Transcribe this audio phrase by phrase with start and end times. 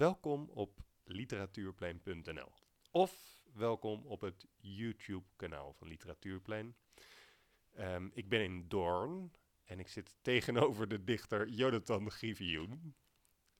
[0.00, 2.52] Welkom op literatuurplein.nl
[2.90, 6.76] of welkom op het YouTube-kanaal van Literatuurplein.
[7.72, 9.32] Ehm, ik ben in Doorn
[9.64, 12.94] en ik zit tegenover de dichter Jonathan Grivioen.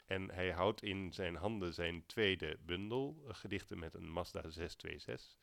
[0.06, 5.38] En hij houdt in zijn handen zijn tweede bundel, gedichten met een Mazda 626.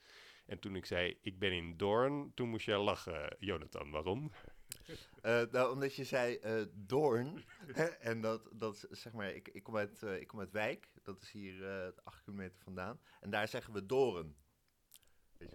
[0.46, 3.92] En toen ik zei, ik ben in Doorn, toen moest jij lachen, Jonathan.
[3.92, 4.32] Waarom?
[4.88, 7.44] Uh, nou, omdat je zei uh, Doorn.
[8.00, 10.88] en dat, dat zeg maar, ik, ik, kom uit, uh, ik kom uit Wijk.
[11.04, 13.00] Dat is hier acht kilometer vandaan.
[13.20, 14.36] En daar zeggen we Doren.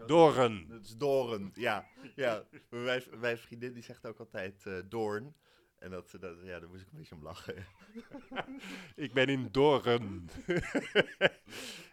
[0.06, 0.68] Doren.
[0.68, 1.86] Dat is Doren, ja.
[2.14, 2.46] ja.
[2.70, 5.34] Mijn, mijn vriendin die zegt ook altijd Doorn.
[5.82, 7.66] En dat, dat, ja, daar moest ik een beetje om lachen.
[9.06, 10.28] ik ben in Doren.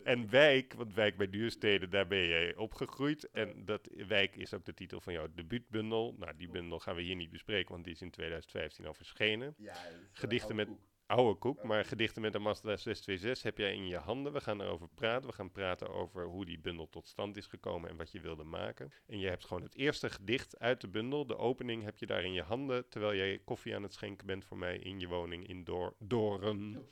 [0.04, 3.30] en Wijk, want Wijk bij Duursteden, daar ben je opgegroeid.
[3.32, 6.16] En dat Wijk is ook de titel van jouw debuutbundel.
[6.20, 9.54] Nou, die bundel gaan we hier niet bespreken, want die is in 2015 al verschenen.
[9.58, 9.76] Ja,
[10.12, 10.70] Gedichten met
[11.10, 14.34] oude koek, maar gedichten met een Mazda 626 heb jij in je handen.
[14.34, 15.30] We gaan erover praten.
[15.30, 18.44] We gaan praten over hoe die bundel tot stand is gekomen en wat je wilde
[18.44, 18.92] maken.
[19.08, 22.24] En je hebt gewoon het eerste gedicht uit de bundel, de opening, heb je daar
[22.24, 25.48] in je handen, terwijl jij koffie aan het schenken bent voor mij in je woning
[25.48, 26.88] in Door Doren.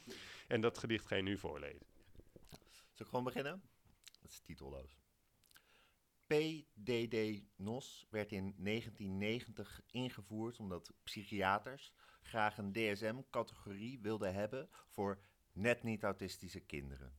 [0.47, 1.85] En dat gedicht ga je nu voorlezen.
[2.69, 3.61] Zal ik gewoon beginnen?
[4.21, 4.97] Dat is titelloos.
[6.27, 11.93] PDD NOS werd in 1990 ingevoerd omdat psychiaters
[12.27, 15.19] graag een DSM-categorie wilden hebben voor
[15.51, 17.13] net niet autistische kinderen.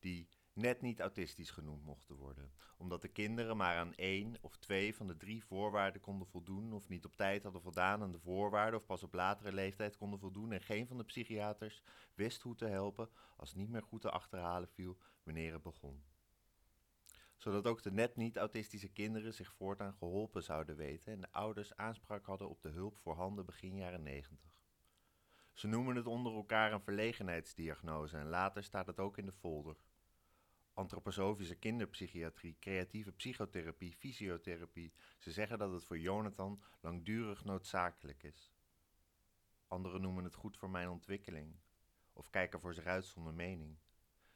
[0.00, 4.94] Die net niet autistisch genoemd mochten worden, omdat de kinderen maar aan één of twee
[4.94, 8.80] van de drie voorwaarden konden voldoen of niet op tijd hadden voldaan aan de voorwaarden
[8.80, 11.82] of pas op latere leeftijd konden voldoen en geen van de psychiaters
[12.14, 16.02] wist hoe te helpen als niet meer goed te achterhalen viel wanneer het begon
[17.36, 21.76] zodat ook de net niet autistische kinderen zich voortaan geholpen zouden weten en de ouders
[21.76, 24.38] aanspraak hadden op de hulp voorhanden begin jaren 90.
[25.52, 29.76] Ze noemen het onder elkaar een verlegenheidsdiagnose en later staat het ook in de folder.
[30.72, 34.92] Antroposofische kinderpsychiatrie, creatieve psychotherapie, fysiotherapie.
[35.18, 38.52] Ze zeggen dat het voor Jonathan langdurig noodzakelijk is.
[39.66, 41.56] Anderen noemen het goed voor mijn ontwikkeling
[42.12, 43.78] of kijken voor zich uit zonder mening.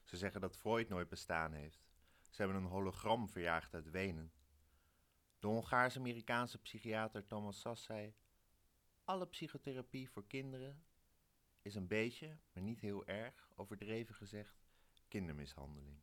[0.03, 1.88] Ze zeggen dat Freud nooit bestaan heeft.
[2.29, 4.33] Ze hebben een hologram verjaagd uit Wenen.
[5.39, 8.15] De Hongaars-Amerikaanse psychiater Thomas Sass zei:
[9.05, 10.85] Alle psychotherapie voor kinderen
[11.63, 14.67] is een beetje, maar niet heel erg, overdreven gezegd,
[15.09, 16.01] kindermishandeling.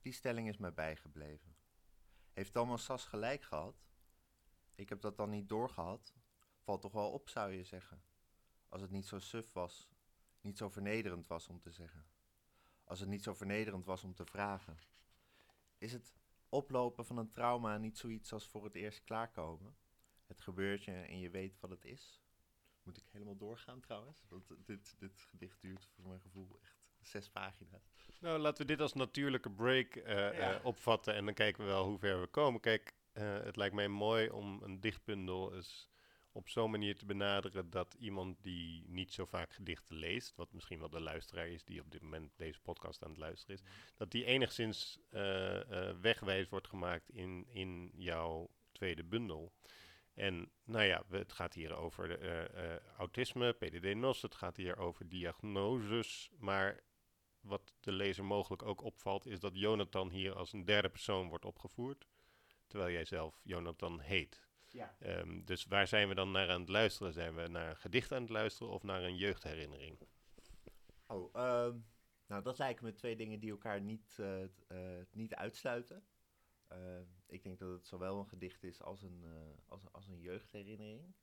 [0.00, 1.56] Die stelling is mij bijgebleven.
[2.32, 3.86] Heeft Thomas Sass gelijk gehad?
[4.74, 6.14] Ik heb dat dan niet doorgehad.
[6.58, 8.02] Valt toch wel op, zou je zeggen.
[8.68, 9.90] Als het niet zo suf was,
[10.40, 12.06] niet zo vernederend was om te zeggen
[12.92, 14.78] als het niet zo vernederend was om te vragen.
[15.78, 16.12] Is het
[16.48, 19.76] oplopen van een trauma niet zoiets als voor het eerst klaarkomen?
[20.26, 22.22] Het gebeurt je en je weet wat het is?
[22.82, 24.24] Moet ik helemaal doorgaan trouwens?
[24.28, 27.94] Want dit, dit gedicht duurt voor mijn gevoel echt zes pagina's.
[28.20, 31.98] Nou, laten we dit als natuurlijke break uh, opvatten en dan kijken we wel hoe
[31.98, 32.60] ver we komen.
[32.60, 35.91] Kijk, uh, het lijkt mij mooi om een dichtbundel eens
[36.32, 40.78] op zo'n manier te benaderen dat iemand die niet zo vaak gedichten leest, wat misschien
[40.78, 43.62] wel de luisteraar is die op dit moment deze podcast aan het luisteren is,
[43.94, 49.52] dat die enigszins uh, uh, wegwijs wordt gemaakt in, in jouw tweede bundel.
[50.14, 56.30] En nou ja, het gaat hier over uh, autisme, PDD-NOS, het gaat hier over diagnoses,
[56.38, 56.80] maar
[57.40, 61.44] wat de lezer mogelijk ook opvalt, is dat Jonathan hier als een derde persoon wordt
[61.44, 62.06] opgevoerd,
[62.66, 64.50] terwijl jij zelf Jonathan heet.
[64.72, 64.94] Ja.
[65.00, 67.12] Um, dus waar zijn we dan naar aan het luisteren?
[67.12, 69.98] Zijn we naar een gedicht aan het luisteren of naar een jeugdherinnering?
[71.06, 71.86] Oh, um,
[72.26, 74.48] nou dat lijken me twee dingen die elkaar niet, uh, uh,
[75.10, 76.04] niet uitsluiten.
[76.72, 79.24] Uh, ik denk dat het zowel een gedicht is als een,
[79.66, 81.14] als, als een jeugdherinnering.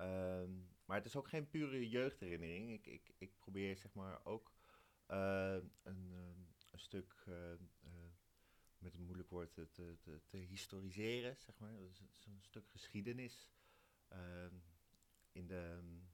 [0.00, 2.72] Um, maar het is ook geen pure jeugdherinnering.
[2.72, 4.52] Ik, ik, ik probeer zeg maar ook
[5.06, 7.24] een, een stuk
[8.82, 11.72] met een moeilijk woord te, te, te, historiseren, zeg maar.
[11.72, 13.48] Dat is zo'n stuk geschiedenis.
[14.12, 14.46] Uh,
[15.32, 16.10] in de um,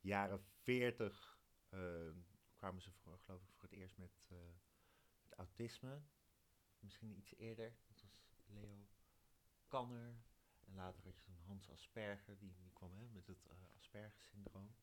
[0.00, 1.38] jaren 40
[1.70, 2.10] uh,
[2.54, 4.38] kwamen ze voor, geloof ik voor het eerst met, uh,
[5.22, 6.02] met autisme.
[6.78, 7.74] Misschien iets eerder.
[7.86, 8.86] Dat was Leo
[9.68, 10.14] Kanner.
[10.64, 14.74] En later had je zo'n Hans Asperger, die, die kwam hè, met het Asperger-syndroom.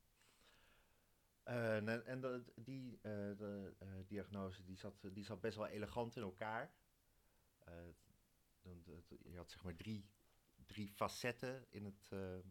[1.44, 3.74] en, en die de,
[4.08, 6.74] diagnose die zat, die zat best wel elegant in elkaar.
[8.62, 8.84] Dan,
[9.24, 10.10] je had zeg maar drie,
[10.66, 12.44] drie facetten in het, uh, uh,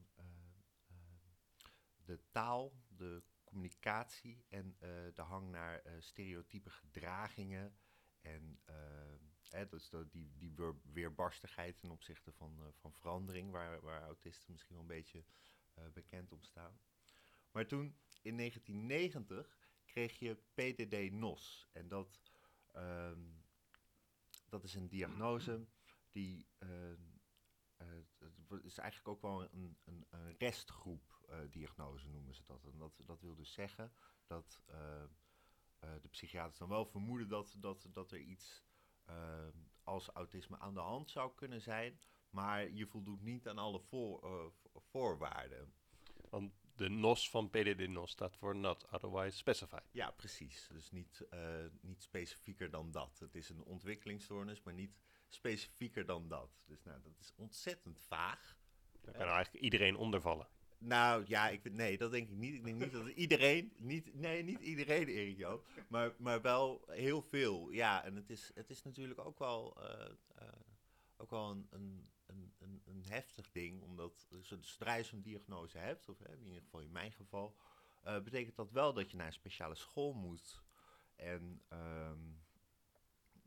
[2.05, 4.76] de taal, de communicatie en
[5.15, 7.76] de hang naar stereotype gedragingen
[8.20, 8.61] en
[9.49, 14.75] hè, dus de, die, die weerbarstigheid ten opzichte van, van verandering, waar, waar autisten misschien
[14.75, 15.25] wel een beetje
[15.93, 16.81] bekend om staan.
[17.50, 21.69] Maar toen, in 1990, kreeg je PDD-NOS.
[21.73, 22.21] En dat,
[22.73, 23.21] ehm,
[24.49, 25.67] dat is een diagnose
[26.11, 27.00] die ehm,
[27.77, 27.87] eh,
[28.49, 31.67] het is eigenlijk ook wel een, een, een restgroep eh,
[32.05, 32.65] noemen ze dat.
[32.65, 33.93] En dat, dat wil dus zeggen
[34.27, 35.09] dat eh, eh,
[36.03, 38.67] de psychiaters dan wel vermoeden dat, dat, dat er iets
[39.83, 42.00] als autisme aan de hand zou kunnen zijn,
[42.31, 45.73] maar je voldoet niet aan alle voor, eh, vo- voorwaarden.
[46.31, 49.82] Want de NOS van PDD-NOS staat voor Not Otherwise Specified.
[49.92, 50.69] Ja, precies.
[50.72, 51.40] Dus niet, eh,
[51.80, 53.19] niet specifieker dan dat.
[53.19, 54.98] Het is een ontwikkelingsstoornis, maar niet
[55.28, 56.50] specifieker dan dat.
[56.64, 58.56] Dus nou, dat is ontzettend vaag.
[59.00, 60.48] Daar kan eigenlijk iedereen onder vallen.
[60.78, 62.54] Nou ja, ik, nee, dat denk ik niet.
[62.54, 67.22] Ik denk niet dat iedereen, niet, nee, niet iedereen, Erik Joop, maar, maar wel heel
[67.22, 67.70] veel.
[67.70, 70.48] Ja, en het is, het is natuurlijk ook wel, eh, eh,
[71.16, 72.10] ook wel een, een,
[72.88, 76.81] een, heftig ding, omdat zo- zodra je zo'n diagnose hebt, of hè, in ieder geval
[76.81, 77.56] in mijn geval,
[78.02, 80.62] eh, betekent dat wel dat je naar een speciale school moet.
[81.17, 82.20] En ehm,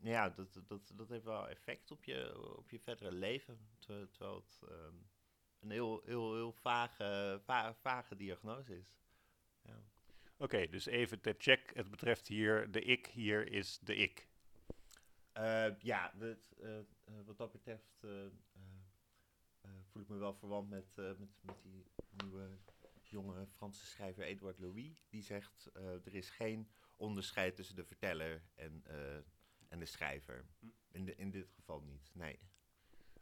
[0.02, 4.34] ja, dat, dat, dat heeft wel effect op je, op je verdere leven, ter- terwijl
[4.36, 4.60] het...
[4.68, 4.94] ehm,
[5.60, 8.96] een heel, heel, heel vage, va- vage diagnose is.
[9.62, 9.82] Ja.
[10.36, 11.70] Oké, dus even ter check.
[11.74, 14.28] Het betreft hier de ik, hier is de ik.
[15.32, 16.78] Eh, ja, het, eh,
[17.24, 18.04] wat dat betreft
[19.92, 21.86] voel ik me wel verwant met, eh, met, met die
[22.22, 22.58] nieuwe
[23.02, 25.06] jonge Franse schrijver Edouard Louis.
[25.08, 29.16] Die zegt, eh, er is geen onderscheid tussen de verteller en, eh,
[29.68, 30.46] en de schrijver.
[30.88, 32.38] In, de, in dit geval niet, nee.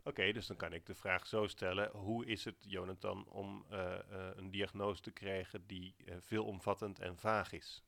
[0.02, 1.90] Oké, dus dan kan ik de vraag zo stellen.
[1.90, 7.84] Hoe is het, Jonathan, om een diagnose te krijgen die veelomvattend en vaag is?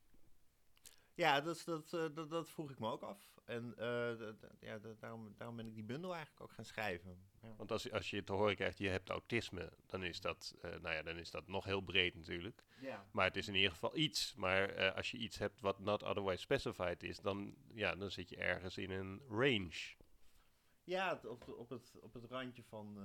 [1.15, 1.79] Ja, dat, eh,
[2.13, 3.31] dat, dat vroeg ik me ook af.
[3.45, 7.17] En eh, ja, daarom, daarom ben ik die bundel eigenlijk ook gaan schrijven.
[7.41, 7.55] Ja.
[7.57, 10.95] Want als, als je te horen krijgt, je hebt autisme, dan is dat, eh, nou
[10.95, 12.63] ja, dan is dat nog heel breed natuurlijk.
[12.81, 13.05] Ja.
[13.11, 14.35] Maar het is in ieder geval iets.
[14.35, 18.37] Maar als je iets hebt wat not otherwise specified is, dan, ja, dan zit je
[18.37, 19.95] ergens in een range.
[20.83, 22.97] Ja, op, op, het, op het randje van,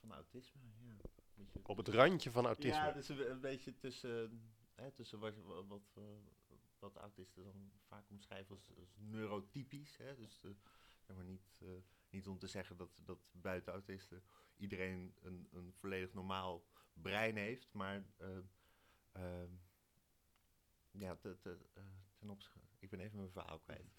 [0.00, 0.60] van autisme.
[0.84, 0.96] Ja.
[1.34, 2.70] Beetje- Op het randje van autisme.
[2.84, 4.42] Ja, dus een, een beetje tussen,
[4.74, 5.98] hè, tussen wat, wat, wat,
[6.80, 9.96] wat autisten dan vaak omschrijven als, als neurotypisch.
[9.96, 10.16] Hè?
[10.16, 10.50] Dus eh,
[11.14, 11.68] maar niet, eh,
[12.10, 14.22] niet om te zeggen dat, dat buiten autisten
[14.56, 18.28] iedereen een, een volledig normaal brein heeft, maar eh,
[19.12, 19.50] ehm,
[20.90, 21.82] ja, te, te, eh,
[22.18, 22.58] ten opzichte.
[22.78, 23.84] Ik ben even mijn verhaal kwijt.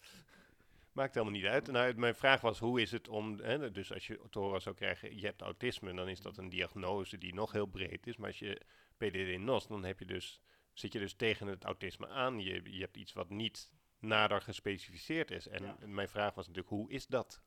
[0.92, 1.66] Maakt helemaal niet uit.
[1.66, 3.38] Nou, mijn vraag was, hoe is het om...
[3.38, 6.48] Hè, dus als je te horen zou krijgen, je hebt autisme, dan is dat een
[6.48, 8.16] diagnose die nog heel breed is.
[8.16, 8.60] Maar als je
[8.96, 10.40] PDD-NOS, dan heb je dus,
[10.72, 12.40] zit je dus tegen het autisme aan.
[12.40, 15.48] Je, je hebt iets wat niet nader gespecificeerd is.
[15.48, 15.76] En Ja.
[15.86, 17.42] mijn vraag was natuurlijk, hoe is dat?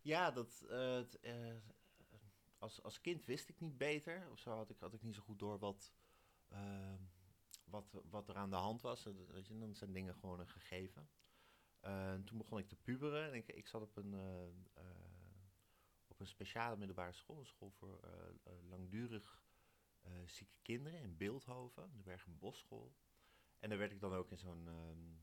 [0.00, 1.56] Ja, dat, eh, eh,
[2.58, 4.30] als, als kind wist ik niet beter.
[4.30, 5.92] Of zo had ik, had ik niet zo goed door wat,
[6.48, 7.00] ehm,
[7.64, 9.02] wat, wat er aan de hand was.
[9.02, 11.08] Dat- Weet je, dan zijn dingen gewoon een gegeven.
[11.80, 13.26] Eh, en toen begon ik te puberen.
[13.26, 14.84] En ik, ik zat op een, eh, eh,
[16.08, 17.38] op een speciale middelbare school.
[17.38, 18.10] Een school voor eh,
[18.44, 19.41] eh, langdurig eh,
[20.26, 21.90] zieke kinderen in Beeldhoven.
[21.96, 22.94] De Bergen-Bosschool.
[23.58, 24.68] En daar werd ik dan ook in zo'n...
[24.68, 25.20] ehm,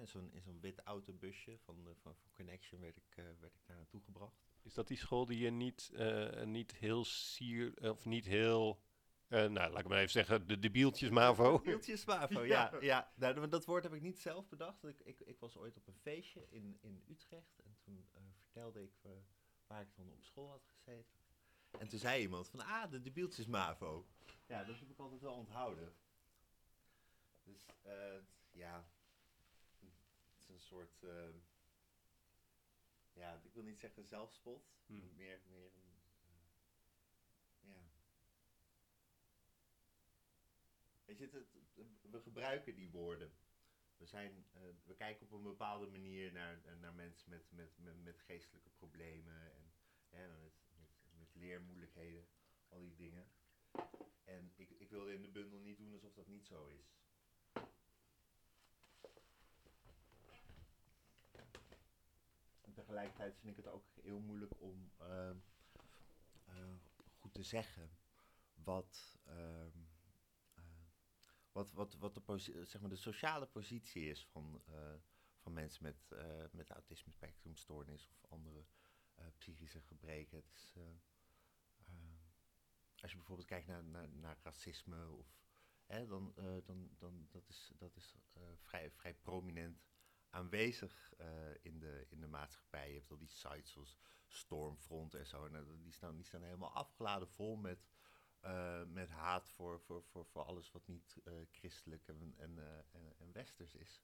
[0.00, 3.54] in zo'n, in zo'n wit autobusje van, de- van, van Connection werd ik, eh, werd
[3.54, 4.46] ik daar naartoe gebracht.
[4.62, 7.90] Is dat die school die je niet, eh, niet heel sier...
[7.92, 8.82] of niet heel...
[9.28, 11.60] eh, nou, laat ik maar even zeggen, de debieltjes MAVO.
[11.64, 12.70] Wieltjes Mavo, Ja.
[12.72, 12.80] ja.
[12.80, 13.12] ja.
[13.16, 14.84] Nou, dat- woord heb ik niet zelf bedacht.
[14.84, 18.82] Ik, ik, ik was ooit op een feestje in, in Utrecht en toen eh, vertelde
[18.82, 19.10] ik eh,
[19.66, 21.17] waar ik dan op school had gezeten.
[21.70, 24.06] En toen zei iemand van, ah, de debieltjes Mavo.
[24.46, 25.94] Ja, dat heb ik altijd wel onthouden.
[27.42, 28.18] Dus, eh,
[28.50, 28.88] ja,
[29.80, 31.28] het is een soort, eh,
[33.12, 35.14] ja, ik wil niet zeggen zelfspot, Hmm.
[35.16, 36.30] meer, meer een, eh,
[37.60, 37.88] ja.
[41.04, 41.56] Weet je, het,
[42.10, 43.32] we gebruiken die woorden.
[43.96, 48.02] We, zijn, eh, we kijken op een bepaalde manier naar, naar mensen met, met, met,
[48.02, 49.52] met geestelijke problemen
[50.10, 50.67] en met
[51.38, 52.26] leermoeilijkheden,
[52.68, 53.30] al die dingen.
[54.24, 56.96] En ik, ik wilde in de bundel niet doen alsof dat niet zo is.
[62.74, 65.36] Tegelijkertijd vind ik het ook heel moeilijk om ehm,
[66.44, 66.74] eh,
[67.18, 67.90] goed te zeggen
[68.54, 69.78] wat, ehm,
[70.54, 70.62] eh,
[71.52, 74.94] wat, wat, wat de, zeg maar de sociale positie is van, eh,
[75.38, 76.08] van mensen met,
[76.52, 78.64] met autisme spectrumstoornis of andere
[79.38, 80.36] psychische gebreken.
[80.36, 80.76] Het is,
[83.02, 85.38] als je bijvoorbeeld kijkt naar, naar, naar racisme of
[85.88, 89.82] hè, dan, eh, dan, dan dat is dat is eh, vrij, vrij prominent
[90.30, 91.28] aanwezig eh,
[91.62, 92.88] in, de, in de maatschappij.
[92.88, 95.46] Je hebt al die sites zoals Stormfront en zo.
[95.46, 97.88] En, die, staan, die staan helemaal afgeladen vol met
[98.86, 101.16] met haat voor, voor, voor, voor alles wat niet
[101.50, 102.58] christelijk en, en,
[102.92, 104.02] en, en westers is.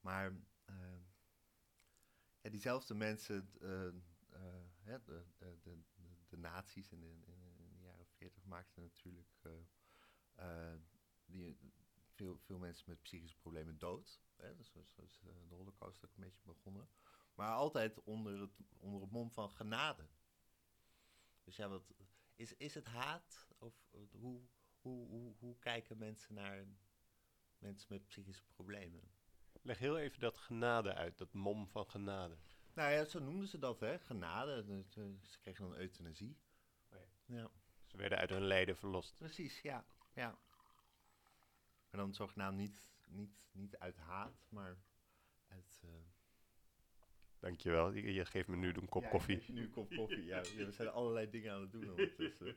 [0.00, 0.32] Maar
[2.40, 4.02] ja, diezelfde mensen, de,
[4.84, 5.24] de,
[5.62, 5.78] de,
[6.28, 7.20] de, nazi's in de,
[8.26, 9.52] 40 maakten natuurlijk eh,
[10.34, 10.80] eh,
[11.24, 11.58] die,
[12.14, 14.20] veel, veel mensen met psychische problemen dood.
[14.36, 14.56] Hè?
[14.56, 14.82] Dus eh,
[15.48, 16.88] de holocaust ook een beetje begonnen.
[17.34, 20.08] Maar altijd onder het, onder het mom van genade.
[21.44, 21.94] Dus ja, wat,
[22.34, 23.48] is, is het haat?
[23.58, 23.74] Of
[24.10, 24.40] hoe,
[24.80, 26.66] hoe, hoe, hoe kijken mensen naar
[27.58, 29.10] mensen met psychische problemen?
[29.62, 32.38] Leg heel even dat genade uit, dat mom van genade.
[32.74, 33.98] Nou ja, zo noemden ze dat, hè?
[33.98, 34.84] Genade.
[35.22, 36.38] Ze kregen dan euthanasie.
[36.92, 37.50] Oh ja.
[37.96, 39.16] Werden uit hun lijden verlost.
[39.18, 39.84] Precies, ja.
[40.12, 40.38] ja.
[41.90, 44.76] En dan zogenaamd niet, niet, niet uit haat, maar
[45.48, 45.80] uit...
[45.84, 45.90] eh,
[47.38, 49.52] Dankjewel, je, je geeft me nu een kop ja, koffie.
[49.52, 50.36] nu een kop koffie, ja.
[50.36, 52.56] Ja, We zijn allerlei dingen aan het doen ondertussen.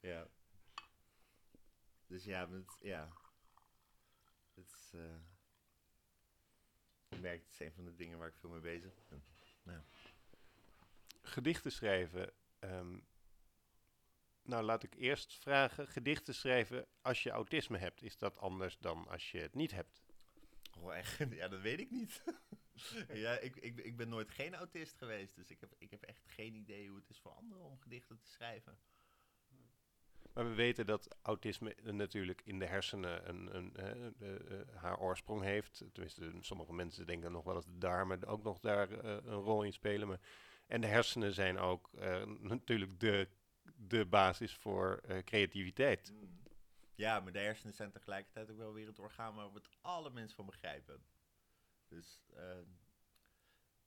[0.00, 0.28] Ja.
[2.06, 3.08] Dus ja, met, ja.
[4.54, 4.90] Het is...
[4.94, 5.14] eh,
[7.08, 9.84] ik merk, het is een van de dingen waar ik veel mee bezig ben.
[11.22, 12.32] Gedichten schrijven.
[12.58, 12.98] ehm,
[14.50, 15.88] nou, laat ik eerst vragen.
[15.88, 20.02] Gedichten schrijven als je autisme hebt, is dat anders dan als je het niet hebt?
[20.78, 21.18] Oh, echt?
[21.40, 22.22] Ja, dat weet ik niet.
[23.24, 26.22] ja, ik, ik, ik ben nooit geen autist geweest, dus ik heb, ik heb echt
[26.26, 28.78] geen idee hoe het is voor anderen om gedichten te schrijven.
[30.32, 35.42] Maar we weten dat autisme natuurlijk in de hersenen een, een, eh, eh, haar oorsprong
[35.42, 35.84] heeft.
[35.92, 39.62] Tenminste, sommige mensen denken nog wel eens de darmen ook nog daar eh, een rol
[39.62, 40.08] in spelen.
[40.08, 40.20] Maar,
[40.66, 41.90] en de hersenen zijn ook
[42.40, 43.28] natuurlijk de,
[43.76, 46.12] de basis voor eh, creativiteit.
[46.94, 50.10] Ja, maar de hersenen zijn tegelijkertijd ook wel weer het orgaan waar we het alle
[50.10, 51.02] mensen van begrijpen.
[51.88, 52.58] Dus eh,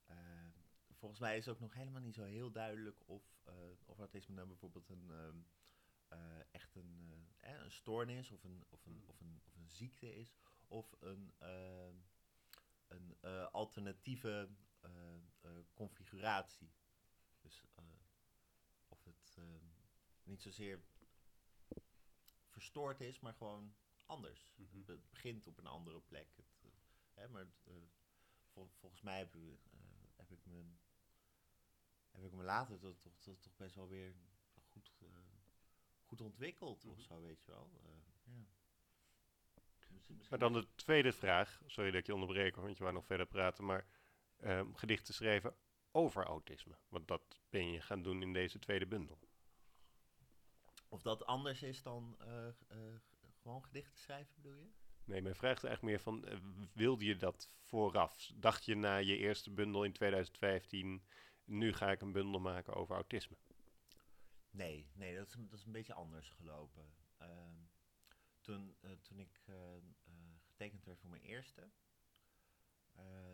[0.05, 0.49] eh,
[0.93, 3.53] volgens mij is ook nog helemaal niet zo heel duidelijk of, eh
[3.85, 5.37] of autisme nou bijvoorbeeld een, ehm,
[6.07, 10.15] eh, echt een, eh, een stoornis of een, of, een, of, een, of een ziekte
[10.15, 10.35] is.
[10.67, 11.95] Of een, ehm,
[12.87, 13.17] een
[13.51, 14.49] alternatieve
[15.73, 16.71] configuratie.
[17.41, 17.63] Dus
[18.87, 19.72] of het ehm,
[20.23, 20.83] niet zozeer
[22.47, 23.75] verstoord is, maar gewoon
[24.05, 24.53] anders.
[24.55, 24.75] Mhm.
[24.77, 26.27] Het be- begint op een andere plek.
[26.35, 26.69] Het, eh,
[27.13, 27.73] hè, maar het, eh,
[28.51, 29.79] vol- volgens mij heb, ik, eh,
[30.15, 30.63] heb, ik me,
[32.11, 34.15] heb ik me later toch, toch, best wel weer
[34.69, 34.91] goed,
[36.03, 37.05] goed ontwikkeld of Mhm.
[37.05, 37.71] zo, weet je wel.
[37.83, 37.89] Eh,
[38.23, 38.45] ja.
[39.75, 41.61] Misschien- misschien- Maar dan de tweede vraag.
[41.65, 43.65] Sorry dat ik je onderbreek, want je wou nog verder praten.
[43.65, 43.85] Maar
[44.37, 45.55] ehm, gedichten schrijven
[45.91, 46.77] over autisme.
[46.87, 49.19] Want dat ben je gaan doen in deze tweede bundel.
[50.93, 52.53] Of dat anders is dan eh, eh,
[53.41, 54.71] gewoon gedichten schrijven, bedoel je?
[55.03, 56.37] Nee, mijn vraag is eigenlijk meer van, eh,
[56.73, 58.31] wilde je dat vooraf?
[58.35, 61.03] Dacht je na je eerste bundel in 2015,
[61.43, 63.37] nu ga ik een bundel maken over autisme?
[64.49, 66.93] Nee, nee dat, is, een- dat is een beetje anders gelopen.
[67.17, 67.65] Ehm,
[68.41, 69.39] toen, toen ik
[70.45, 71.69] getekend werd voor mijn eerste,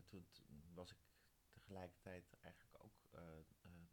[0.08, 0.28] toen,
[0.74, 0.98] was ik
[1.54, 3.10] tegelijkertijd eigenlijk ook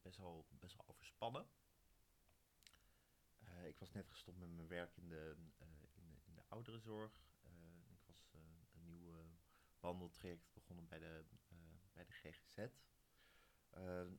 [0.03, 1.47] best, wel, best wel overspannen.
[3.77, 7.23] Ik was net gestopt met mijn werk in de, eh, in de, in de ouderenzorg.
[7.43, 7.51] Eh,
[7.91, 8.41] ik was eh,
[8.73, 9.13] een nieuw
[9.81, 11.25] wandeltraject begonnen bij de,
[11.93, 12.59] bij de GGZ.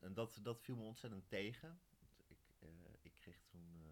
[0.00, 1.80] En dat, dat viel me ontzettend tegen.
[2.26, 2.38] Ik,
[3.02, 3.82] ik kreeg toen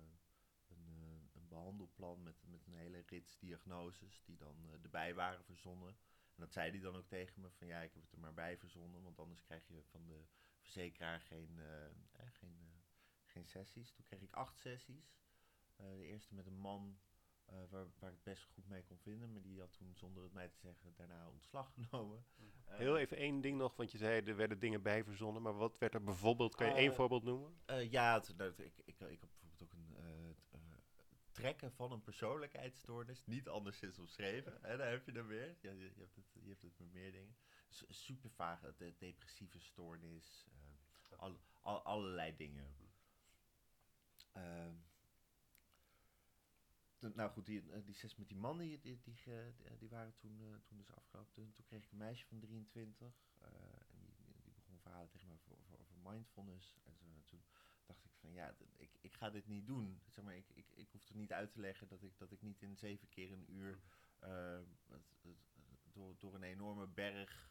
[0.68, 5.96] een, een behandelplan met, met een hele rits diagnoses die dan erbij waren verzonnen.
[6.34, 8.34] En dat zei hij dan ook tegen me van ja, ik heb het er maar
[8.34, 10.26] bij verzonnen, want anders krijg je van de
[10.58, 11.60] verzekeraar geen,
[12.30, 12.82] geen,
[13.24, 13.92] geen sessies.
[13.92, 15.16] Toen kreeg ik acht sessies.
[15.76, 16.98] Eh, de eerste met een man
[17.44, 20.22] eh, waar, waar ik het best goed mee kon vinden, maar die had toen zonder
[20.22, 22.24] het mij te zeggen daarna ontslag genomen.
[22.66, 25.42] Eh, Heel even één ding nog, want je zei er werden dingen bij verzonnen.
[25.42, 27.60] Maar wat werd er bijvoorbeeld, kan je één voorbeeld noemen?
[27.66, 30.60] Eh, ja, het- het- ik, ik, ik had bijvoorbeeld ook een eh, t- eh,
[31.32, 33.26] trekken van een persoonlijkheidsstoornis.
[33.26, 34.58] Niet anders is omschreven.
[34.62, 35.56] Hè, daar heb je dan weer.
[35.60, 37.36] Ja, je, je hebt het, je hebt het met meer dingen.
[37.68, 38.60] S- super vaag.
[38.76, 40.46] De depressieve stoornis.
[40.52, 42.74] eh, al, al, allerlei dingen.
[46.98, 49.88] Nou goed, die, eh, die zes met die man, die, die, die, ge- die, die
[49.88, 51.32] waren toen, eh, toen dus afgelopen.
[51.32, 53.14] Toen, toen kreeg ik een meisje van 23.
[53.38, 53.48] eh,
[53.90, 56.76] en die, die begon verhalen tegen me over, over, over mindfulness.
[56.84, 57.42] En zo, toen
[57.86, 60.00] dacht ik van ja, ik, ik ga dit niet doen.
[60.08, 62.42] Zeg maar, ik, ik, ik hoef er niet uit te leggen dat ik, dat ik
[62.42, 63.80] niet in zeven keer een uur
[64.18, 65.36] eh, het, het,
[65.92, 67.50] door, door een enorme berg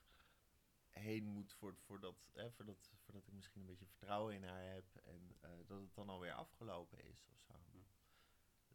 [0.89, 4.95] heen moet voor, voordat, hè, voordat, voordat ik misschien een beetje vertrouwen in haar heb.
[4.95, 7.53] En eh, dat het dan alweer afgelopen is of zo.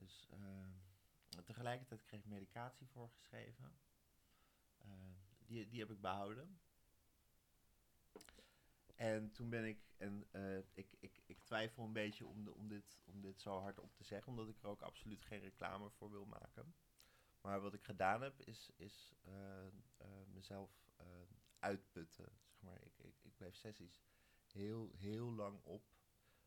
[0.01, 3.79] Dus eh, tegelijkertijd kreeg ik medicatie voorgeschreven.
[4.79, 4.89] Eh,
[5.47, 6.61] die, die heb ik behouden.
[9.01, 12.69] En toen ben ik, en eh, ik, ik, ik twijfel een beetje om, de, om,
[12.69, 15.91] dit, om dit zo hard op te zeggen, omdat ik er ook absoluut geen reclame
[15.91, 16.75] voor wil maken.
[17.41, 19.73] Maar wat ik gedaan heb, is, is eh, eh,
[20.33, 20.89] mezelf
[21.59, 22.33] uitputten.
[22.49, 22.83] Zeg maar.
[22.83, 24.03] ik, ik, ik bleef sessies
[24.53, 25.85] heel, heel lang op.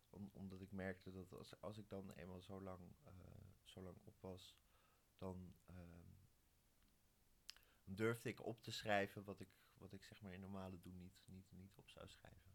[0.09, 2.95] Om, omdat ik merkte dat als, als ik dan eenmaal zo lang,
[3.73, 4.55] zo lang op was,
[5.17, 6.11] dan ehm,
[7.83, 11.21] durfde ik op te schrijven wat ik, wat ik zeg maar in normale doen niet,
[11.25, 12.51] niet, niet op zou schrijven.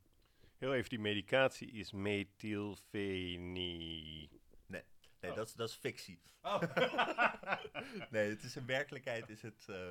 [0.57, 4.29] Heel even, die medicatie is methylfeni.
[4.67, 4.83] Nee,
[5.21, 5.35] Oh.
[5.35, 6.21] dat, is, dat is fictie.
[8.11, 9.91] nee, het is in werkelijkheid is het, eh,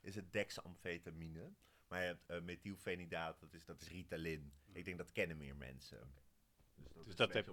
[0.00, 1.52] is het dexamfetamine.
[1.88, 4.52] Maar je hebt eh, methylfenidaat, dat is, dat is Ritalin.
[4.72, 6.14] Ik denk dat kennen meer mensen.
[6.76, 7.48] Dus dat, Dus dat heb-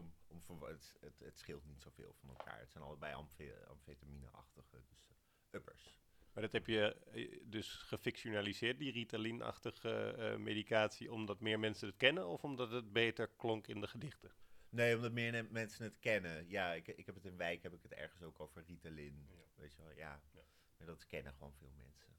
[0.48, 2.60] om, het, het, het scheelt niet zoveel van elkaar.
[2.60, 5.16] Het zijn allebei amfe- amfetamine-achtige, dus eh,
[5.60, 6.00] uppers.
[6.34, 11.98] Maar dat heb je eh, dus gefictionaliseerd, die Ritalin-achtige eh, medicatie, omdat meer mensen het
[11.98, 14.32] kennen of omdat het beter klonk in de gedichten?
[14.70, 16.50] Nee, omdat meer mensen het kennen.
[16.50, 19.28] Ja, ik, ik heb het in wijk, heb ik het ergens ook over Ritalin.
[19.30, 19.36] Ja.
[19.56, 20.22] Weet je wel, ja.
[20.34, 20.42] Ja.
[20.78, 22.10] Maar dat kennen gewoon veel mensen.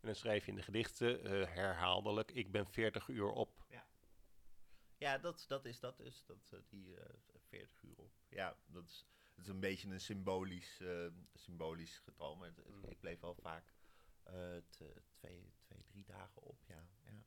[0.00, 3.64] En dan schrijf je in de gedichten eh, herhaaldelijk, ik ben 40 uur op.
[3.68, 3.86] Ja,
[5.18, 6.24] dat, dat is dat dus.
[6.26, 7.14] Dat, eh, die eh
[7.48, 8.12] 40 uur op.
[8.28, 12.36] Ja, dat is, dat is een beetje een symbolisch, eh, symbolisch getal.
[12.36, 12.84] Maar het- het- Mm.
[12.84, 13.72] ik bleef wel vaak
[14.22, 16.64] eh, twee, twee, drie dagen op.
[16.66, 17.22] Ja, ja.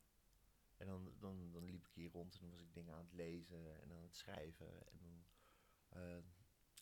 [0.76, 3.12] En dan, dan, dan liep ik hier rond en dan was ik dingen aan het
[3.12, 4.86] lezen en aan het schrijven.
[4.90, 5.24] En, dan,
[5.88, 6.16] eh,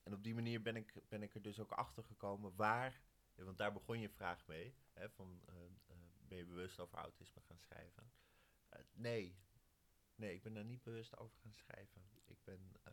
[0.03, 3.01] en op die manier ben ik, ben ik er dus ook achter gekomen waar.
[3.35, 4.75] ja, Want daar begon je vraag mee.
[4.93, 5.97] Hè, van, eh, eh,
[6.29, 8.13] ben je bewust over autisme gaan schrijven?
[8.69, 9.37] Eh, nee,
[10.17, 12.03] Nee, ik ben daar niet bewust over gaan schrijven.
[12.25, 12.93] Ik ben, eh,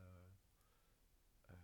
[1.41, 1.55] eh,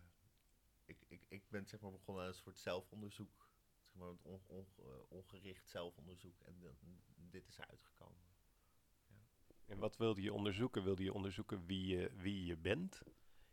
[0.86, 3.50] ik, ik, ik ben zeg maar begonnen aan een soort zelfonderzoek.
[3.84, 6.42] Zeg maar het on, on- eh, ongericht zelfonderzoek.
[6.42, 8.28] En dan- dit is eruit gekomen.
[9.66, 10.84] En wat wilde je onderzoeken?
[10.84, 13.02] Wilde je onderzoeken wie je, wie je bent?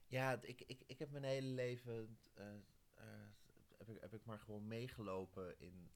[0.06, 2.18] Ja, ik, ik, ik heb mijn hele leven
[3.76, 5.90] heb, ik, heb ik maar gewoon meegelopen in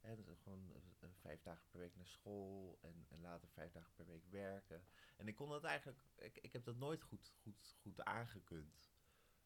[0.00, 3.48] eh, hè, dus gewoon eh, eh, vijf dagen per week naar school en, en later
[3.48, 4.84] vijf dagen per week werken.
[5.16, 8.90] En ik kon dat eigenlijk, ik, ik heb dat nooit goed, goed, goed aangekund.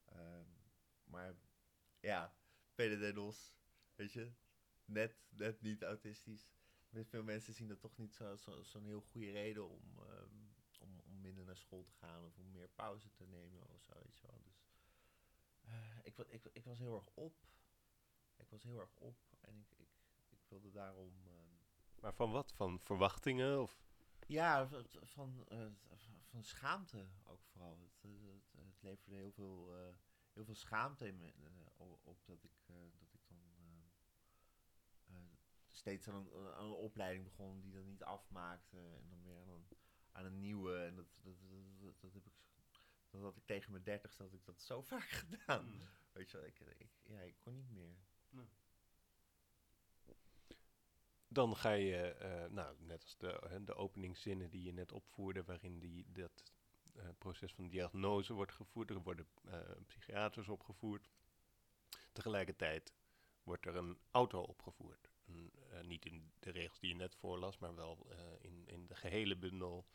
[0.04, 0.48] Ehm,
[1.04, 1.34] maar
[2.00, 2.36] ja,
[2.74, 3.56] PDD-NOS,
[3.94, 4.32] weet je,
[4.84, 6.48] net, net niet autistisch.
[7.02, 10.34] Veel mensen zien dat toch niet zo'n zo, zo'n heel goede reden om, ehm,
[10.78, 13.92] om, om minder naar school te gaan of om meer pauze te nemen of zo,
[14.02, 14.42] weet je wel.
[14.44, 14.66] Dus
[15.60, 17.46] eh, ik, ik, ik was heel erg op.
[18.36, 19.83] Ik was heel erg op en ik
[20.60, 21.12] wilde daarom...
[21.26, 22.52] ehm, Maar van wat?
[22.52, 23.62] Van verwachtingen?
[23.62, 23.82] Of?
[24.26, 24.68] ja,
[25.02, 25.66] van, eh,
[26.30, 27.78] van schaamte ook vooral.
[27.80, 29.94] Het, eh, het, het leverde heel veel, eh,
[30.32, 31.32] heel veel schaamte in me,
[32.02, 32.52] op dat ik,
[32.98, 33.38] dat ik dan
[35.70, 38.76] steeds aan een, aan een opleiding begon die dan niet afmaakte.
[38.76, 39.66] En dan weer aan een,
[40.12, 40.84] aan een nieuwe.
[40.84, 42.32] En dat, dat, dat, dat, dat heb ik,
[43.10, 45.80] dat had ik tegen mijn dertigste had ik dat zo vaak gedaan.
[46.12, 47.96] Weet je wel, ik, ik, ja, ik kon niet meer.
[51.34, 55.78] Dan ga je, eh, nou, net als de, de openingszinnen die je net opvoerde, waarin
[55.78, 56.42] die, dat
[56.94, 61.10] eh, proces van diagnose wordt gevoerd, er worden eh, psychiaters opgevoerd.
[62.12, 62.92] Tegelijkertijd
[63.42, 65.12] wordt er een auto opgevoerd.
[65.82, 68.06] Niet in de regels die je net voorlas, maar wel
[68.40, 69.86] in, in de gehele bundel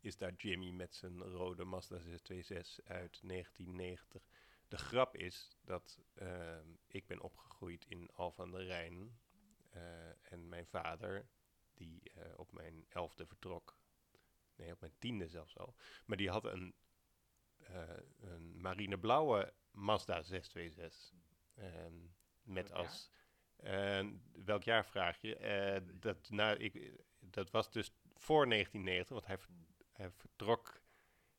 [0.00, 4.28] is daar Jimmy met zijn rode Mazda 626 uit 1990.
[4.68, 5.98] De grap is dat
[6.86, 9.18] ik ben opgegroeid in Alphen aan de Rijn.
[9.74, 11.26] Eh, en mijn vader,
[11.74, 13.78] die eh, op mijn elfde vertrok,
[14.56, 16.74] nee, op mijn tiende zelfs al, maar die had een,
[17.58, 21.12] eh, een marineblauwe Mazda 626.
[21.54, 21.94] ehm,
[22.42, 23.10] met Welk als.
[23.56, 24.06] eh,
[24.44, 25.82] welk jaar vraag je?
[26.00, 29.38] Dat, nou, ik, dat was dus voor 1990, want hij,
[29.92, 30.80] hij vertrok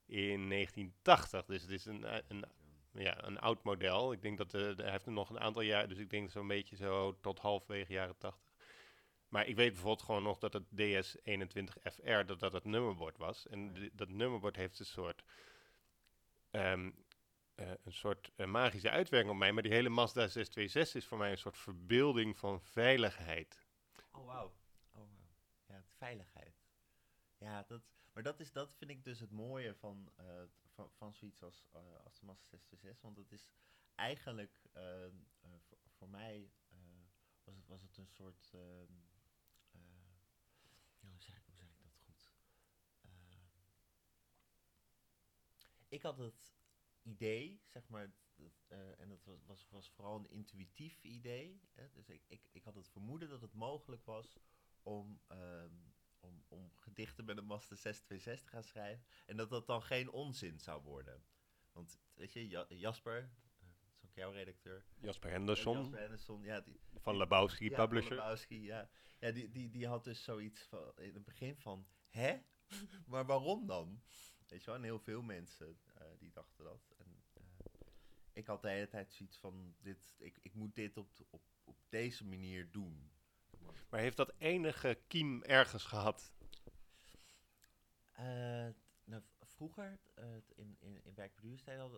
[0.06, 1.46] in 1980.
[1.46, 2.46] Dus het is een, een,
[2.98, 4.12] ja, een oud model.
[4.12, 6.48] Ik denk dat eh, hij heeft er nog een aantal jaar, dus ik denk zo'n
[6.48, 8.54] beetje zo tot halfwege jaren 80.
[9.28, 13.48] Maar ik weet bijvoorbeeld gewoon nog dat het DS21FR, dat dat het nummerbord was.
[13.48, 15.24] En dat nummerbord heeft een soort,
[16.52, 16.92] ehm,
[17.56, 19.52] eh, een soort eh, magische uitwerking op mij.
[19.52, 23.66] Maar die hele Mazda 626 is voor mij een soort verbeelding van veiligheid.
[24.12, 24.54] Oh, wauw.
[24.92, 25.28] Oh, wauw.
[25.68, 26.64] Ja, veiligheid.
[27.38, 27.82] Ja, dat,
[28.14, 30.26] maar dat, is, dat vind ik dus het mooie van, eh,
[30.76, 33.02] van, van zoiets als, eh, als de Mazda 626.
[33.02, 33.50] Want het is
[33.96, 35.12] eigenlijk, eh, eh,
[35.60, 36.78] voor, voor mij eh,
[37.44, 38.50] was, het, was het een soort...
[38.54, 38.94] ehm,
[39.72, 39.80] eh,
[41.00, 41.44] ja, hoe, zeg, ik-
[41.82, 42.32] dat goed?
[43.02, 43.40] Ehm,
[45.88, 46.54] ik had het
[47.02, 48.66] idee, zeg maar, dat,
[48.98, 51.62] en dat was, was, was vooral een intuïtief idee.
[51.74, 51.90] Hè?
[51.94, 54.38] Dus ik, ik, ik had het vermoeden dat het mogelijk was
[54.84, 55.74] om, ehm,
[56.26, 59.06] om, om ge- gedichten met een Mazda 626 gaan schrijven.
[59.26, 61.24] En dat dat dan geen onzin zou worden.
[61.72, 63.28] Want weet je, Ja- Jasper, eh,
[63.60, 64.86] dat is ook jouw redacteur.
[65.00, 68.16] Jasper Henderson Jasper Henderson, ja, die, van Lebowski ja, Publisher.
[68.16, 68.90] Van Lebowski, ja.
[69.20, 72.38] Ja, die, die, die had dus zoiets van, in het begin van, hè?
[73.12, 74.02] maar waarom dan?
[74.48, 76.94] Weet je wel, en heel veel mensen eh, die dachten dat.
[76.98, 77.44] En, eh,
[78.34, 81.78] ik had de hele tijd zoiets van, dit, ik, ik moet dit op, op, op
[81.90, 83.12] deze manier doen.
[83.96, 86.32] Maar heeft dat enige kiem ergens gehad?
[88.12, 88.68] Eh,
[89.04, 91.14] nou, vroeger, eh, in, in, in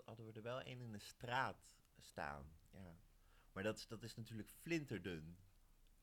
[0.06, 2.58] hadden, we er wel een in de straat staan.
[2.72, 2.96] Ja.
[3.52, 5.38] Maar dat, is- dat is natuurlijk flinterdun.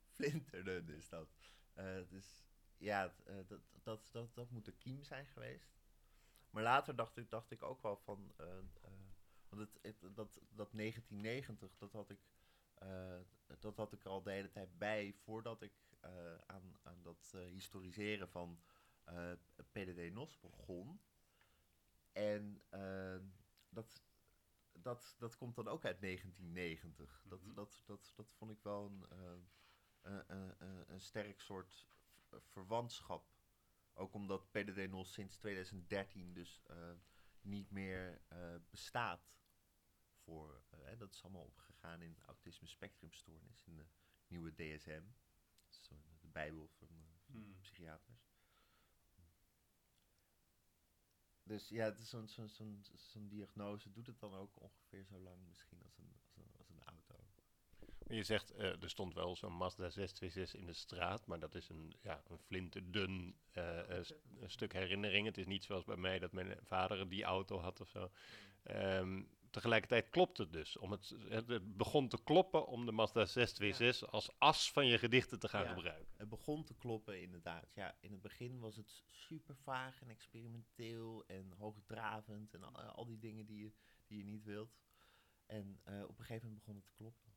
[0.07, 1.29] Flinterdun is dat.
[1.75, 2.45] Eh, dus
[2.77, 3.15] ja,
[3.47, 5.77] dat, dat, dat, moet de kiem zijn geweest.
[6.51, 8.33] Maar later dacht ik, dacht ik ook wel van...
[9.49, 12.19] want het- dat, dat 1990, dat had ik...
[12.85, 13.21] eh,
[13.59, 17.33] dat had ik er al de hele tijd bij voordat ik eh, aan, aan dat
[17.35, 18.61] eh, historiseren van
[19.05, 19.33] eh
[19.73, 21.01] PDD NOS begon.
[22.13, 22.63] En
[23.69, 24.03] dat,
[24.73, 27.23] dat, dat komt dan ook uit 1990.
[27.25, 27.55] Dat, Mhm.
[27.55, 29.07] dat, dat, dat vond ik wel een,
[30.01, 30.55] eh, een,
[30.93, 31.87] een, sterk soort
[32.39, 33.33] verwantschap.
[33.95, 36.63] Ook omdat PDD NOS sinds 2013 dus
[37.41, 38.21] niet meer
[38.71, 39.37] bestaat.
[40.13, 41.53] Voor, hè, dat is allemaal
[41.85, 43.85] opgegaan in autisme spectrumstoornis, in de
[44.29, 45.03] nieuwe DSM.
[45.61, 47.57] Dat is zo de bijbel van eh, Hmm.
[47.61, 48.33] psychiaters.
[51.43, 55.19] Dus ja, het is zo'n zo'n zo'n zo'n diagnose doet het dan ook ongeveer zo
[55.19, 57.15] lang misschien als een, als een, als een auto.
[58.07, 61.69] Je zegt, eh, er stond wel zo'n Mazda 626 in de straat, maar dat is
[61.69, 63.37] een, ja, een flinterdun
[64.03, 65.27] st- een stuk herinnering.
[65.27, 68.11] Het is niet zoals bij mij dat mijn vader die auto had of zo.
[68.63, 69.23] Ehm,
[69.55, 70.77] tegelijkertijd klopt het dus.
[70.77, 75.39] Om het, het begon te kloppen om de Mazda 626 als as van je gedichten
[75.39, 75.75] te gaan Ja.
[75.75, 76.13] gebruiken.
[76.17, 77.73] Het begon te kloppen inderdaad.
[77.75, 83.07] Ja, in het begin was het super vaag en experimenteel en hoogdravend en al, al
[83.07, 83.73] die dingen die je,
[84.07, 84.77] die je niet wilt.
[85.47, 87.33] En eh, op een gegeven moment begon het te kloppen.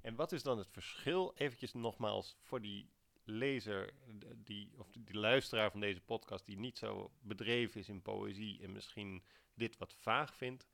[0.00, 2.90] En wat is dan het verschil, eventjes nogmaals, voor die
[3.24, 3.94] lezer,
[4.36, 8.72] die, of die luisteraar van deze podcast, die niet zo bedreven is in poëzie en
[8.72, 9.24] misschien
[9.54, 10.66] dit wat vaag vindt,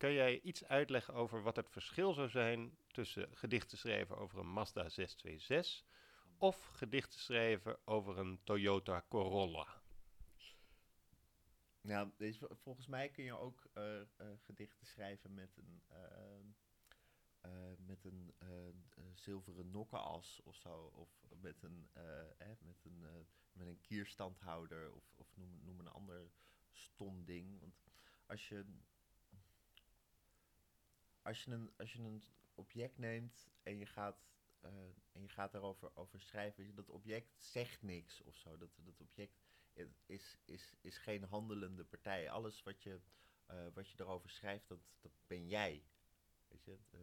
[0.00, 4.52] kan jij iets uitleggen over wat het verschil zou zijn tussen gedichten schrijven over een
[4.52, 5.84] Mazda 626
[6.38, 9.66] of gedichten schrijven over een Toyota Corolla?
[11.80, 14.06] Nou, je, volgens mij kun je ook eh, eh,
[14.38, 15.82] gedichten schrijven met een,
[17.40, 18.34] eh, met een
[19.14, 20.90] zilveren nokkenas of zo.
[20.94, 23.06] Of met een, eh, met een,
[23.52, 26.30] met een kierstandhouder of, of noem, noem een ander
[26.70, 27.60] stom ding.
[27.60, 27.74] Want
[28.26, 28.64] als je,
[31.22, 32.22] als je, een, als je een
[32.54, 34.24] object neemt en je gaat,
[34.60, 34.70] eh,
[35.12, 38.56] en je gaat daarover over schrijven, dat object zegt niks of zo.
[38.56, 39.40] Dat, dat object
[40.06, 42.30] is, is, is geen handelende partij.
[42.30, 43.00] Alles wat je,
[43.46, 45.84] eh, wat je erover schrijft, dat, dat ben jij.
[46.48, 46.78] Weet je?
[46.90, 47.00] eh,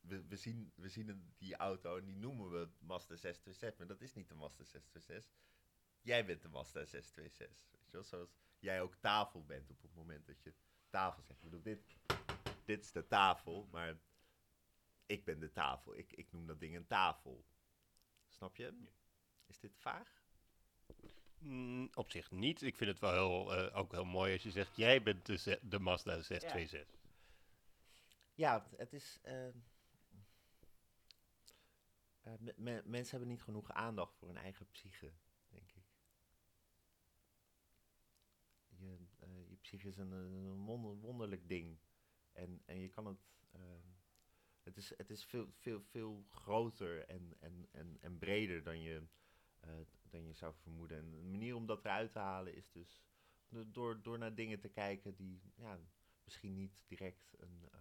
[0.00, 4.00] we, we zien, we zien die auto en die noemen we Mazda 626, maar dat
[4.00, 5.32] is niet de Mazda 626.
[6.00, 7.56] Jij bent de Mazda 626.
[7.70, 8.02] Weet je?
[8.02, 10.54] Zoals jij ook tafel bent op het moment dat je
[10.88, 11.38] tafel zegt.
[11.38, 11.80] Ik bedoel, dit,
[12.64, 13.96] dit is de tafel, maar
[15.06, 15.96] ik ben de tafel.
[15.96, 17.44] Ik, ik noem dat ding een tafel.
[18.28, 18.74] Snap je?
[19.46, 20.22] Is dit vaag?
[21.38, 22.62] Mm, op zich niet.
[22.62, 25.58] Ik vind het wel heel, eh, ook heel mooi als je zegt, jij bent de,
[25.62, 26.96] de Mazda 626.
[28.34, 29.18] Ja, het- het is.
[29.22, 29.54] eh, eh,
[32.38, 35.12] me- me- mensen hebben niet genoeg aandacht voor hun eigen psyche,
[35.48, 35.82] denk ik.
[38.68, 38.96] Je,
[39.68, 41.78] psyche is een, een wonder- wonderlijk ding.
[42.32, 43.18] En, en je kan het.
[43.50, 43.60] eh,
[44.62, 49.02] het is, het is veel, veel, veel groter en, en, en, en breder dan je,
[49.60, 49.70] eh,
[50.02, 50.98] dan je zou vermoeden.
[50.98, 53.02] En een manier om dat eruit te halen is dus
[53.48, 55.78] do- door, door naar dingen te kijken die ja,
[56.24, 57.78] misschien niet direct een, eh,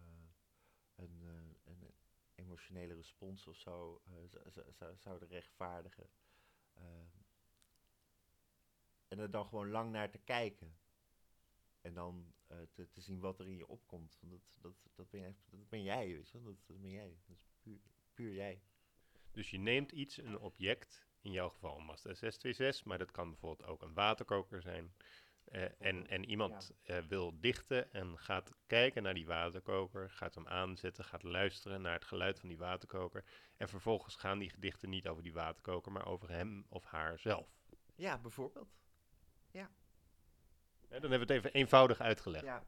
[0.96, 1.94] een, eh, een
[2.36, 6.10] emotionele respons of zo zou- zou- zou- zouden rechtvaardigen.
[6.74, 7.08] Ehm,
[9.08, 10.78] en er dan gewoon lang naar te kijken.
[11.82, 14.18] En dan eh, te, te zien wat er in je opkomt.
[14.20, 16.44] Want dat, dat, dat, ben, jij, dat ben jij, weet je wel.
[16.44, 17.18] Dat, dat ben jij.
[17.28, 17.80] Dat is puur,
[18.14, 18.62] puur jij.
[19.32, 23.30] Dus je neemt iets, een object, in jouw geval een Mazda 626, maar dat kan
[23.30, 24.94] bijvoorbeeld ook een waterkoker zijn.
[25.44, 30.48] Eh, en, en iemand eh, wil dichten en gaat kijken naar die waterkoker, gaat hem
[30.48, 33.24] aanzetten, gaat luisteren naar het geluid van die waterkoker.
[33.58, 37.60] En vervolgens gaan die gedichten niet over die waterkoker, maar over hem of haar zelf.
[37.96, 38.76] Ja, bijvoorbeeld.
[39.52, 39.66] Hè,
[40.90, 42.46] dan hebben we het even eenvoudig uitgelegd.
[42.46, 42.64] Ja,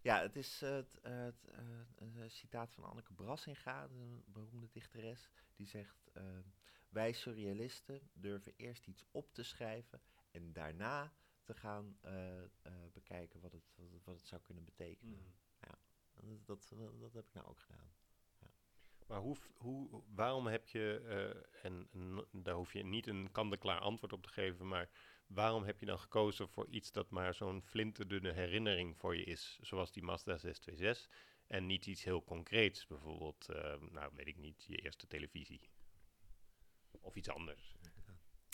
[0.00, 1.58] ja het is eh, het, eh, het, eh,
[1.94, 5.30] een eh, citaat van Anneke Brassinga, een beroemde dichteres.
[5.56, 6.10] Die zegt,
[6.88, 12.48] wij surrealisten durven eerst iets op te schrijven en daarna te gaan eh, eh,
[12.92, 15.34] bekijken wat het, wat, het, wat het zou kunnen betekenen.
[16.44, 17.90] Dat, dat, dat, dat heb ik nou ook gedaan.
[19.12, 23.78] Maar hoe, hoe, waarom heb je, eh, en, en daar hoef je niet een kant-en-klaar
[23.80, 24.88] antwoord op te geven, maar
[25.26, 29.58] waarom heb je dan gekozen voor iets dat maar zo'n flinterdunne herinnering voor je is,
[29.62, 31.08] zoals die Mazda 626,
[31.46, 35.68] en niet iets heel concreets, bijvoorbeeld, eh, nou weet ik niet, je eerste televisie?
[37.00, 37.74] Of iets anders.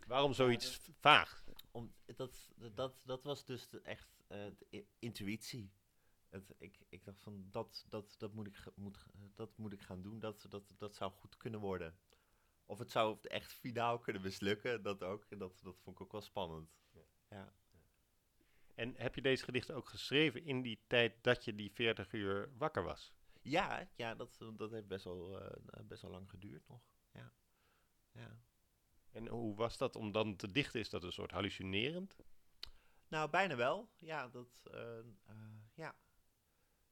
[0.06, 1.44] Waarom zoiets vaag?
[1.70, 5.70] Om, dat, dat, dat was dus de, echt eh, de intuïtie.
[6.28, 10.02] Het, ik, ik dacht van, dat, dat, dat, moet ik, moet, dat moet ik gaan
[10.02, 11.98] doen, dat, dat, dat zou goed kunnen worden.
[12.66, 15.24] Of het zou echt finaal kunnen mislukken, dat ook.
[15.28, 16.76] En dat, dat vond ik ook wel spannend.
[17.28, 17.52] Ja.
[18.74, 22.52] En heb je deze gedichten ook geschreven in die tijd dat je die 40 uur
[22.56, 23.12] wakker was?
[23.42, 26.82] Ja, ja dat, dat heeft best wel, eh, best wel lang geduurd nog.
[27.12, 27.32] Ja.
[28.12, 28.40] ja.
[29.10, 30.80] En hoe was dat om dan te dichten?
[30.80, 32.16] Is dat een soort hallucinerend?
[33.08, 33.90] Nou, bijna wel.
[33.98, 35.04] Ja, dat, eh, eh,
[35.74, 35.94] ja.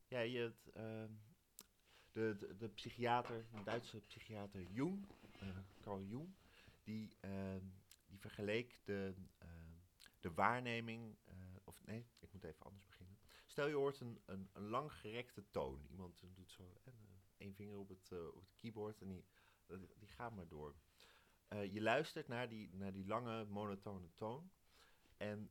[0.09, 1.12] Ja, je, het, ehm,
[2.12, 5.07] de, de, psychiater, de Duitse psychiater Jung,
[5.40, 5.49] eh,
[5.81, 6.35] Carl Jung,
[6.83, 7.64] die, ehm,
[8.07, 9.73] die vergeleek de, ehm,
[10.21, 13.19] de waarneming, eh, of nee, ik moet even anders beginnen.
[13.47, 15.87] Stel je hoort een, een, een langgerekte toon.
[15.90, 16.92] Iemand doet zo eh,
[17.37, 19.25] één vinger op het, op het keyboard en die,
[19.99, 20.75] die gaat maar door.
[21.49, 24.51] Je luistert naar die, naar die lange monotone toon.
[25.16, 25.51] En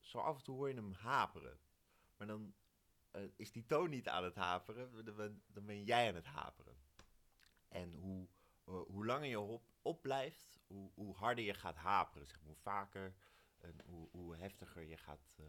[0.00, 1.58] zo af en toe hoor je hem haperen.
[2.16, 2.54] Maar dan
[3.10, 6.26] eh, is die toon niet aan het haperen, dan ben, dan ben jij aan het
[6.26, 6.76] haperen.
[7.68, 8.28] En hoe,
[8.64, 12.26] eh, hoe langer je op, blijft, hoe, hoe harder je gaat haperen.
[12.26, 13.14] Zeg maar, hoe vaker
[13.58, 15.44] en hoe, hoe heftiger je gaat, eh,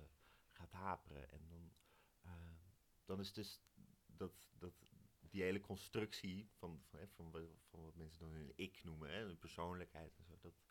[0.51, 1.31] gaat haperen.
[1.31, 1.71] En dan,
[3.05, 3.61] dan is dus
[4.05, 4.73] dat, dat,
[5.19, 9.23] die hele constructie van, van, van, wa- van wat mensen dan hun ik noemen, hè,
[9.23, 10.61] hun persoonlijkheid en zo, dat,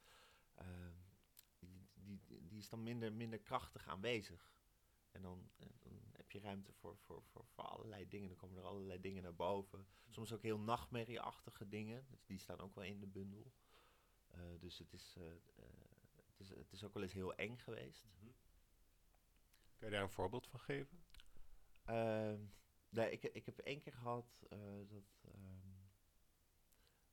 [1.59, 4.53] die, die, die is dan minder, minder krachtig aanwezig.
[5.11, 5.51] En dan
[6.33, 8.29] heb je ruimte voor, voor, voor, voor allerlei dingen.
[8.29, 9.87] Dan komen er allerlei dingen naar boven.
[10.09, 12.07] Soms ook heel nachtmerrieachtige dingen.
[12.11, 13.53] Dus die staan ook wel in de bundel.
[14.27, 15.37] Eh, dus het is, eh, eh,
[16.27, 18.07] het, is, het is ook wel eens heel eng geweest.
[19.77, 21.05] Kun je daar een voorbeeld van geven?
[21.85, 22.41] Ehm,
[22.89, 25.69] nee, ik, ik heb één keer gehad eh, dat, ehm,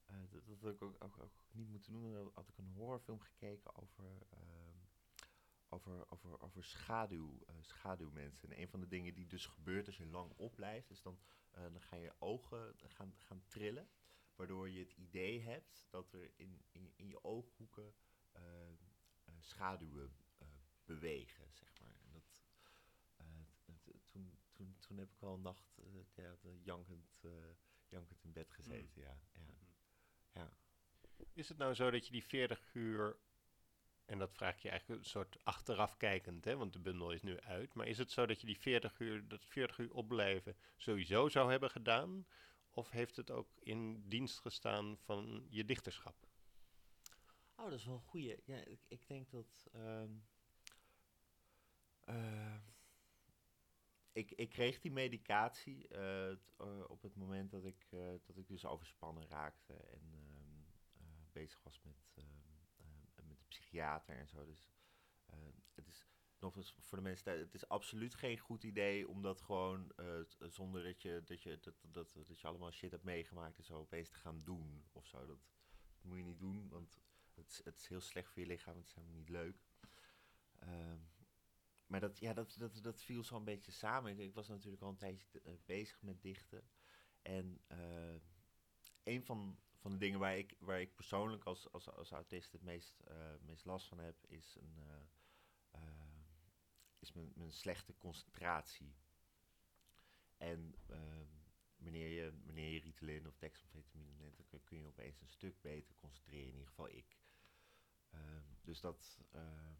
[0.06, 0.46] eh, dat.
[0.46, 1.94] Dat had ik ook, ook, ook niet moeten.
[1.94, 4.28] Dan had ik een horrorfilm gekeken over.
[5.76, 8.52] Over, over, over schaduw, eh, schaduwmensen.
[8.52, 11.20] En een van de dingen die dus gebeurt als je lang opblijft, is dan,
[11.52, 13.90] eh, dan gaan je ogen gaan, gaan trillen.
[14.36, 17.94] Waardoor je het idee hebt dat er in, in, in je ooghoeken
[18.32, 18.42] eh,
[19.40, 20.16] schaduwen
[20.86, 22.00] bewegen, zeg maar.
[22.02, 22.42] En dat,
[24.06, 25.80] toen, toen, toen heb ik wel een nacht
[26.16, 27.22] ja, jankend,
[27.88, 29.20] jankend in bed gezeten, ja.
[29.34, 29.54] ja.
[30.34, 30.58] ja.
[31.34, 33.18] Is het nou zo dat je die 40 uur,
[34.06, 37.40] en dat vraag je eigenlijk een soort achteraf kijkend, hè, want de bundel is nu
[37.40, 41.30] uit, maar is het zo dat je die 40 uur, dat 40 uur opblijven sowieso
[41.30, 42.28] zou hebben gedaan?
[42.70, 46.28] Of heeft het ook in dienst gestaan van je dichterschap?
[47.56, 48.36] Oh, dat is wel een goeie.
[48.46, 49.68] Ja, ik, ik denk dat...
[49.72, 50.12] ehm,
[52.00, 52.56] eh,
[54.12, 56.38] ik, ik kreeg die medicatie eh, eh,
[56.88, 57.88] op het moment dat ik,
[58.26, 60.62] dat ik dus overspannen raakte en ehm,
[60.98, 62.28] eh, bezig was met, ehm,
[63.16, 64.46] eh, met de psychiater en zo.
[64.46, 64.66] Dus
[65.26, 65.38] eh,
[65.74, 66.06] het is
[66.40, 70.20] nog eens voor de mensen het is absoluut geen goed idee om dat gewoon eh,
[70.20, 73.64] t- zonder dat je, dat, je, dat, dat, dat je allemaal shit hebt meegemaakt en
[73.64, 75.26] zo opeens te gaan doen of zo.
[75.26, 75.40] Dat,
[76.02, 77.00] moet je niet doen, want
[77.34, 79.66] het het is heel slecht voor je lichaam, het is helemaal niet leuk.
[80.60, 81.00] Ehm,
[81.88, 84.20] maar dat, ja, dat, dat, dat viel zo'n beetje samen.
[84.20, 86.70] Ik, was natuurlijk al een tijdje eh, bezig met dichten.
[87.22, 88.16] En eh,
[89.04, 92.62] een van, van de dingen waar ik, waar ik persoonlijk als, als, als autist het
[92.62, 95.02] meest, eh, meest last van heb, is, een, eh,
[95.72, 96.20] eh,
[97.00, 98.96] is mijn, mijn slechte concentratie.
[100.38, 101.28] En ehm,
[101.78, 105.96] wanneer, je, wanneer je Ritalin of dexamfetamine neemt, dan kun, je opeens een stuk beter
[105.96, 106.48] concentreren.
[106.48, 107.18] In ieder geval ik.
[108.10, 109.74] Ehm, dus dat, ehm,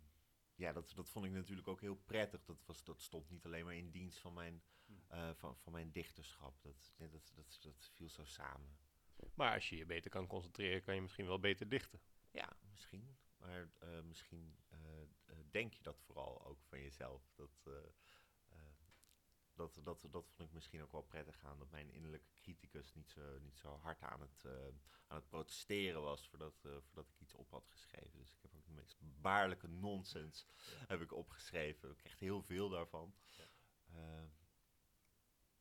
[0.56, 2.46] ja, dat, dat vond ik natuurlijk ook heel prettig.
[2.46, 4.64] Dat, was, dat stond niet alleen maar in dienst van mijn,
[5.08, 6.62] eh, van, van mijn dichterschap.
[6.62, 8.85] Dat, dat, dat, dat viel zo samen.
[9.34, 12.02] Maar als je je beter kan concentreren, kan je misschien wel beter dichten.
[12.32, 13.18] Ja, misschien.
[13.38, 17.32] Maar eh, misschien eh, eh, denk je dat vooral ook van jezelf.
[17.36, 17.70] Dat,
[19.54, 21.58] dat, dat, dat vond ik misschien ook wel prettig aan.
[21.58, 24.46] Dat mijn innerlijke criticus niet zo, niet zo hard aan het,
[25.08, 28.20] aan het protesteren was voordat, voordat ik iets op had geschreven.
[28.20, 30.48] Dus ik heb ook de meest baarlijke nonsens
[30.88, 31.92] heb ik opgeschreven.
[31.92, 33.16] Ik echt heel veel daarvan.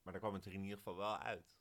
[0.02, 1.54] Maar daar kwam het er in ieder geval wel uit.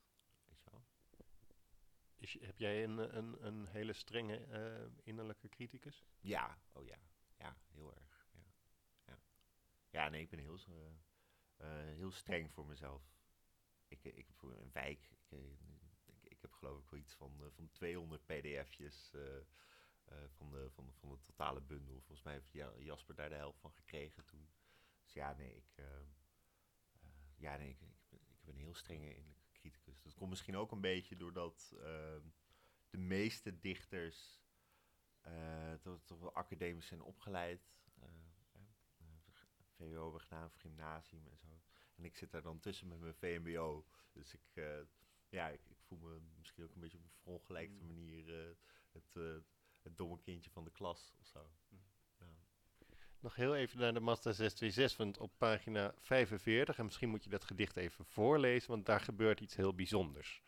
[2.32, 6.04] Heb jij een, een, een hele strenge eh, innerlijke criticus?
[6.20, 6.98] Ja, oh ja.
[7.38, 8.28] Ja, heel erg.
[8.32, 8.44] Ja,
[9.06, 9.18] ja.
[9.90, 10.86] ja nee, ik ben heel, eh,
[11.56, 13.02] eh, heel streng voor mezelf.
[13.88, 15.38] Ik, ik heb voor een wijk, ik,
[16.22, 19.10] ik, heb geloof ik wel iets van, van 200 pdf'jes
[20.28, 21.94] van, de, van, van de totale bundel.
[22.00, 24.48] Volgens mij heeft Ja- Jasper daar de helft van gekregen toen.
[25.02, 25.84] Dus ja, nee, ik,
[27.36, 29.43] ja, nee, ik, ik, ben, ik ben een heel strenge innerlijke
[30.02, 32.16] Dat komt misschien ook een beetje doordat eh,
[32.90, 34.42] de meeste dichters
[35.20, 37.72] eh, toch, toch wel academisch zijn opgeleid.
[37.94, 38.08] eh,
[38.52, 38.60] eh,
[38.98, 39.06] eh,
[39.76, 41.60] VWO hebben gedaan, of gymnasium en zo.
[41.96, 43.86] En ik zit daar dan tussen met mijn VMBO.
[44.12, 44.62] Dus ik,
[45.28, 47.86] ja, ik, ik voel me misschien ook een beetje op een verongelijkte Mm.
[47.86, 48.56] manier
[48.92, 49.14] het,
[49.82, 51.50] het domme kindje van de klas of zo.
[51.68, 51.83] Ja.
[53.24, 57.30] Nog heel even naar de Mazda 626, want op pagina 45, en misschien moet je
[57.30, 60.42] dat gedicht even voorlezen, want daar gebeurt iets heel bijzonders.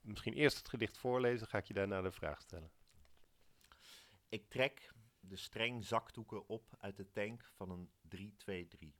[0.00, 2.72] Misschien eerst het gedicht voorlezen, ga ik je daarna de vraag stellen.
[4.28, 8.90] Ik trek de streng zakdoeken op uit de tank van een 323.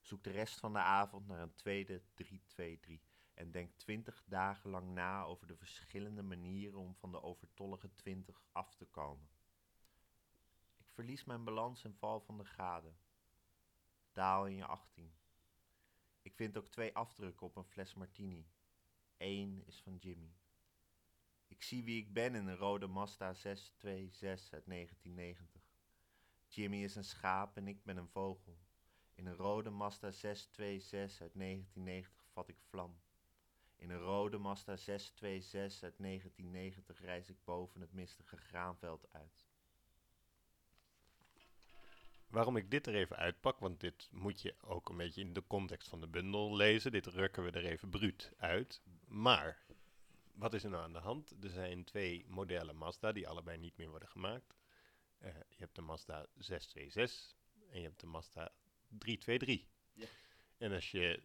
[0.00, 3.00] Zoek de rest van de avond naar een tweede 323
[3.34, 8.42] en denk twintig dagen lang na over de verschillende manieren om van de overtollige 20
[8.52, 9.33] af te komen.
[10.94, 12.92] Verlies mijn balans en val van de gade.
[14.12, 15.14] Daal in je 18.
[16.22, 18.46] Ik vind ook twee afdrukken op een fles martini.
[19.16, 20.34] Eén is van Jimmy.
[21.46, 25.62] Ik zie wie ik ben in een rode Mazda 626 uit 1990.
[26.48, 28.58] Jimmy is een schaap en ik ben een vogel.
[29.14, 33.00] In een rode Mazda 626 uit 1990 vat ik vlam.
[33.76, 39.52] In een rode Mazda 626 uit 1990 reis ik boven het mistige graanveld uit.
[42.34, 45.46] Waarom ik dit er even uitpak, want dit moet je ook een beetje in de
[45.46, 46.92] context van de bundel lezen.
[46.92, 48.82] Dit rukken we er even bruut uit.
[49.06, 49.64] Maar,
[50.32, 51.34] wat is er nou aan de hand?
[51.42, 54.54] Er zijn twee modellen Mazda die allebei niet meer worden gemaakt.
[55.18, 57.36] Eh, je hebt de Mazda 626
[57.70, 58.52] en je hebt de Mazda
[58.88, 59.68] 323.
[59.92, 60.06] Ja.
[60.58, 61.22] En als je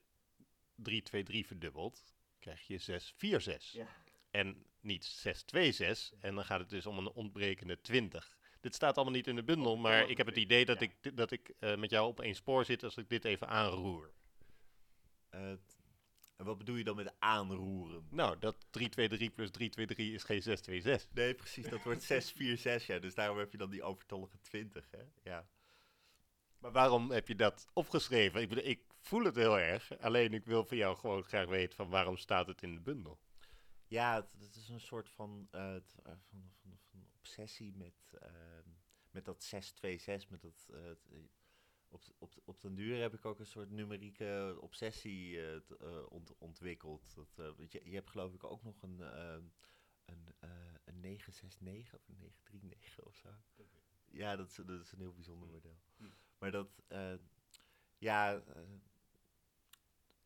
[0.75, 2.03] 323 verdubbelt,
[2.39, 3.73] krijg je 646.
[4.31, 6.19] En niet 626.
[6.19, 8.37] En dan gaat het dus om een ontbrekende 20.
[8.59, 11.31] Dit staat allemaal niet in de bundel, maar ik heb het idee dat ik, dat
[11.31, 14.11] ik eh, met jou op één spoor zit als ik dit even aanroer.
[15.29, 15.77] Eh, t-
[16.35, 18.07] en wat bedoel je dan met aanroeren?
[18.09, 21.13] Nou, dat 323 plus 323 is geen 626.
[21.13, 22.99] Nee, precies, dat wordt 646, ja.
[22.99, 25.03] Dus daarom heb je dan die overtollige 20, hè?
[25.31, 25.47] Ja.
[26.59, 28.41] Maar waarom heb je dat opgeschreven?
[28.41, 31.75] Ik, bedoel, ik voel het heel erg, alleen ik wil van jou gewoon graag weten
[31.75, 33.19] van waarom staat het in de bundel.
[33.87, 38.69] Ja, het, het is een soort van, eh, eh, van, van, van obsessie met, ehm,
[39.11, 40.67] met dat 626, met dat...
[40.71, 40.97] eh, eh,
[41.87, 47.13] op, op, op den duur heb ik ook een soort numerieke obsessie eh, ont- ontwikkeld.
[47.15, 49.43] Dat, je, je hebt geloof ik ook nog een, ehm,
[50.05, 50.27] een,
[50.85, 53.29] een 969 of een 939 of zo.
[54.11, 55.79] Ja, dat is, dat is een heel bijzonder model.
[55.97, 56.13] Hmm.
[56.37, 56.83] Maar dat,
[57.97, 58.43] ja,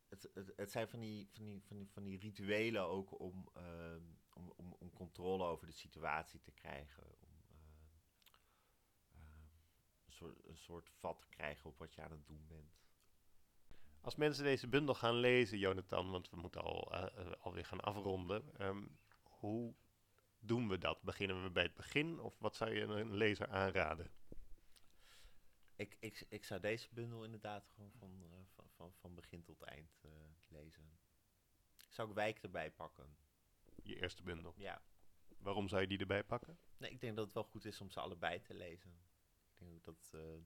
[0.08, 3.48] het, het, het zijn van die, van, die, van, die, van die rituelen ook om,
[3.54, 4.02] ehm,
[4.34, 7.04] om, om, om controle over de situatie te krijgen.
[7.04, 7.66] Om ehm,
[9.12, 9.44] ehm,
[10.06, 12.82] een, soort, een soort vat te krijgen op wat je aan het doen bent.
[14.00, 17.80] Als mensen deze bundel gaan lezen, Jonathan, want we moeten al, eh, eh, alweer gaan
[17.80, 18.58] afronden.
[18.58, 18.86] ehm,
[19.22, 19.74] hoe
[20.38, 21.02] doen we dat?
[21.02, 24.10] Beginnen we bij het begin of wat zou je een lezer aanraden?
[25.76, 29.62] Ik, ik, ik zou deze bundel inderdaad gewoon van, eh, van, van, van begin tot
[29.62, 30.10] eind eh,
[30.48, 30.98] lezen.
[31.88, 33.16] Zou ik Wijk erbij pakken?
[33.82, 34.54] Je eerste bundel.
[34.56, 34.82] Ja.
[35.38, 36.58] Waarom zou je die erbij pakken?
[36.76, 38.90] Nee, ik denk dat het wel goed is om ze allebei te lezen.
[39.52, 40.10] Ik denk dat...
[40.14, 40.40] eh, eh,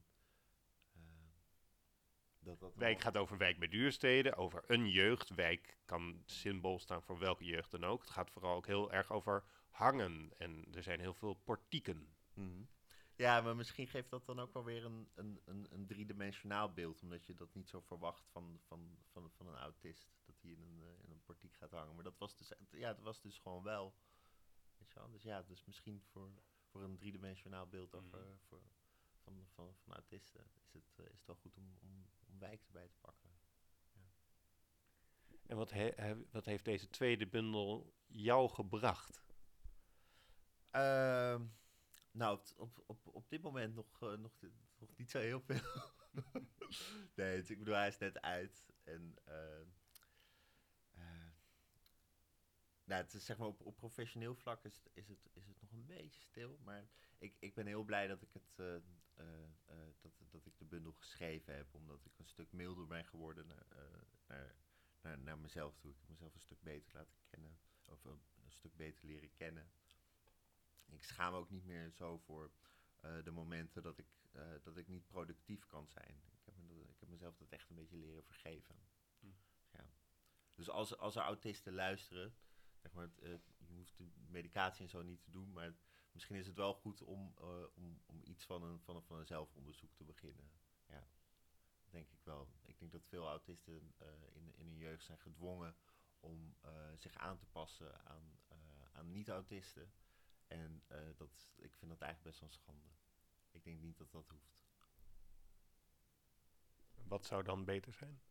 [2.39, 5.29] dat, dat Wijk gaat over wijk bij duursteden, over een jeugd.
[5.29, 8.01] Wijk kan symbool staan voor welke jeugd dan ook.
[8.01, 10.33] Het gaat vooral ook heel erg over hangen.
[10.37, 12.15] En er zijn heel veel portieken.
[12.33, 12.63] Mhm.
[13.15, 17.01] Ja, maar misschien geeft dat dan ook wel weer een, een, een, een driedimensionaal beeld.
[17.01, 20.18] Omdat je dat niet zo verwacht van, van, van, van een autist.
[20.41, 21.95] Dat hij in een, eh, in een portiek gaat hangen.
[21.95, 23.93] Maar dat was dus, ja, dat was dus gewoon wel.
[24.77, 25.09] Weet je wel?
[25.11, 26.31] Dus ja, dus misschien voor,
[26.65, 28.37] voor een driedimensionaal beeld over, Mhm.
[28.47, 28.61] voor,
[29.23, 32.63] van, van, van autisten is het, eh, is het wel goed om, om, om wijk
[32.65, 33.29] erbij te pakken.
[35.45, 39.27] En wat, he- he- wat heeft deze tweede bundel jou gebracht?
[40.69, 41.45] Ehm,
[42.11, 44.33] nou, op, op, op, op dit moment nog, eh, nog,
[44.77, 45.61] nog niet zo heel veel.
[47.15, 48.69] nee, het- ik bedoel, hij is net uit.
[48.83, 49.61] En eh,
[50.91, 51.27] eh,
[52.89, 55.61] nou, het is zeg maar op, op professioneel vlak is het, is, het, is het
[55.61, 56.59] nog een beetje stil.
[56.63, 56.87] Maar
[57.17, 60.65] ik, ik ben heel blij dat ik, het, eh, eh, eh, dat, dat ik de
[60.65, 61.73] bundel geschreven heb.
[61.73, 63.65] Omdat ik een stuk milder ben geworden naar,
[64.27, 64.55] naar,
[65.01, 65.91] naar, naar mezelf toe.
[65.91, 67.59] Ik heb mezelf een stuk beter laten kennen.
[67.85, 69.71] Of een stuk beter leren kennen.
[70.91, 72.51] Ik schaam me ook niet meer zo voor
[73.23, 74.07] de momenten dat ik,
[74.61, 76.21] dat ik niet productief kan zijn.
[76.31, 78.75] Ik heb, me dat- ik heb mezelf dat echt een beetje leren vergeven.
[79.19, 79.27] Hm.
[79.71, 79.89] Ja.
[80.55, 82.35] Dus als, als er autisten luisteren,
[82.81, 85.75] zeg maar, het, je hoeft de medicatie en zo niet te doen, maar
[86.11, 89.17] misschien is het wel goed om, eh, om, om iets van een, van, een, van
[89.17, 90.51] een zelfonderzoek te beginnen.
[90.87, 91.07] Ja,
[91.89, 92.49] denk ik wel.
[92.65, 95.75] Ik denk dat veel autisten eh, in, in hun jeugd zijn gedwongen
[96.19, 98.39] om eh, zich aan te passen aan,
[98.91, 99.93] aan niet-autisten.
[100.47, 100.83] En
[101.15, 102.87] dat, ik vind dat eigenlijk best wel een schande.
[103.51, 104.59] Ik denk niet dat dat hoeft.
[107.03, 108.21] Wat zou dan beter zijn?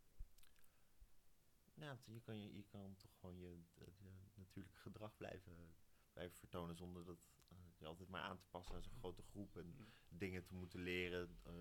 [1.74, 5.74] Nou, je kan, je, je kan toch gewoon je, je, je natuurlijke gedrag blijven,
[6.12, 7.18] blijven vertonen zonder dat
[7.50, 10.80] eh, je altijd maar aan te passen aan zo'n grote groep en dingen te moeten
[10.80, 11.38] leren.
[11.42, 11.52] eh,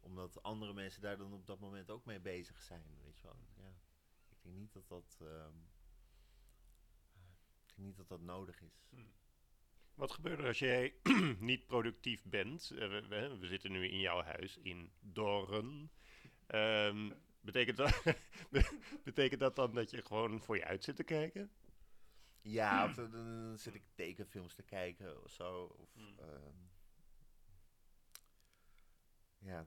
[0.00, 3.36] omdat andere mensen daar dan op dat moment ook mee bezig zijn, weet je wel.
[3.56, 3.74] Ja,
[4.30, 5.56] ik denk niet dat dat, ehm,
[7.66, 8.84] ik denk niet dat dat nodig is.
[9.94, 10.94] Wat gebeurt er als jij
[11.38, 12.70] niet productief bent?
[12.70, 15.90] Eh, we, we- we zitten nu in jouw huis in Doorn.
[16.46, 17.10] Ehm,
[17.40, 18.02] betekent, dat,
[19.04, 21.50] betekent dat dan dat je gewoon voor je uit zit te kijken?
[22.48, 25.64] Ja, of dan, dan zit ik tekenfilms te kijken of zo.
[25.64, 26.18] Of, Hmm.
[26.18, 26.54] ehm,
[29.38, 29.66] ja,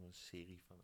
[0.00, 0.80] een serie van.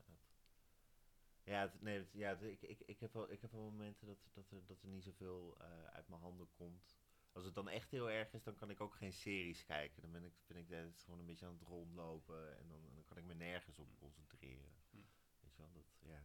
[1.44, 4.06] Ja, het- nee, het- ja het- ik, ik, ik, heb wel, ik heb wel momenten
[4.06, 6.96] dat, dat, er, dat er niet zoveel eh, uit mijn handen komt.
[7.32, 10.02] Als het dan echt heel erg is, dan kan ik ook geen series kijken.
[10.02, 10.66] Dan ben ik, ben ik
[10.96, 14.72] gewoon een beetje aan het rondlopen en dan, dan kan ik me nergens op concentreren.
[14.90, 15.06] Hmm.
[15.40, 16.22] Weet je wel, dat, ja.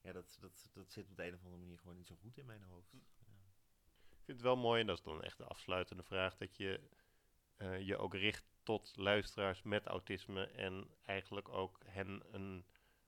[0.00, 2.38] Ja, dat, dat, dat zit op de een of andere manier gewoon niet zo goed
[2.38, 2.92] in mijn hoofd.
[2.92, 3.21] Ja.
[4.22, 6.80] Ik vind het wel mooi, en dat is dan echt de afsluitende vraag, dat je
[7.56, 12.64] eh, je ook richt tot luisteraars met autisme en eigenlijk ook hen een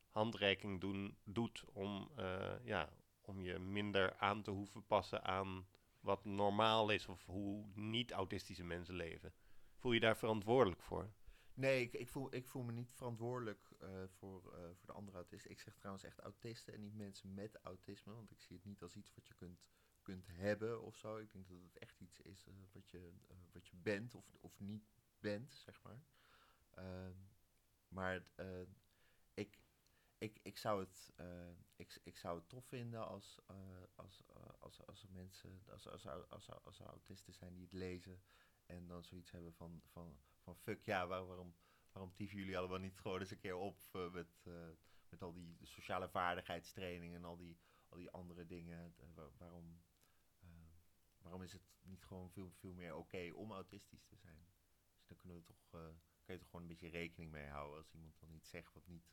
[0.08, 5.66] handreiking doen, doet om, eh, ja, om je minder aan te hoeven passen aan
[6.00, 9.32] wat normaal is of hoe niet-autistische mensen leven.
[9.76, 11.10] Voel je daar verantwoordelijk voor?
[11.54, 14.42] Nee, ik, ik, voel, ik voel me niet verantwoordelijk eh, voor,
[14.74, 15.50] voor de andere autisten.
[15.50, 18.14] Ik zeg trouwens echt autisten en niet mensen met autisme.
[18.14, 19.64] Want ik zie het niet als iets wat je kunt,
[20.04, 21.16] kunt hebben of zo.
[21.16, 24.34] Ik denk dat het echt iets is eh, wat, je, eh, wat je bent of,
[24.40, 24.84] of niet
[25.18, 26.02] bent, zeg maar.
[26.70, 27.16] Ehm,
[27.88, 28.62] maar eh,
[29.34, 29.58] ik,
[30.18, 31.12] ik, ik, zou het,
[31.76, 33.38] ik, ik zou het tof vinden als,
[33.94, 34.22] als,
[34.58, 38.22] als, als mensen, als, als, als, als, autisten zijn die het lezen
[38.66, 41.54] en dan zoiets hebben van, van, van fuck ja, waar- waarom,
[41.92, 43.78] waarom tieven jullie allemaal niet gewoon eens een keer op
[44.12, 44.44] met,
[45.08, 48.94] met al die sociale vaardigheidstraining en al die, al die andere dingen.
[49.14, 49.82] Wa- waarom,
[51.24, 54.46] waarom is het niet gewoon veel, veel meer oké om autistisch te zijn?
[54.96, 55.88] Dus dan kunnen we toch, eh,
[56.22, 58.86] kun je toch gewoon een beetje rekening mee houden als iemand dan iets zegt wat
[58.86, 59.12] niet,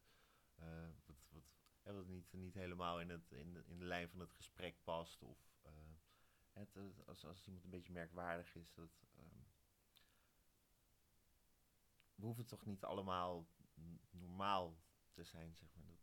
[0.56, 1.44] eh, wat, wat,
[1.84, 5.24] wat niet, niet helemaal in, het, in, de, in de lijn van het gesprek past.
[5.24, 5.72] Of eh,
[6.54, 8.74] het, als, als iemand een beetje merkwaardig is.
[8.74, 9.42] Dat, ehm,
[12.16, 13.48] we hoeven toch niet allemaal
[14.10, 14.78] normaal
[15.12, 15.88] te zijn, zeg maar.
[15.88, 16.00] Dat,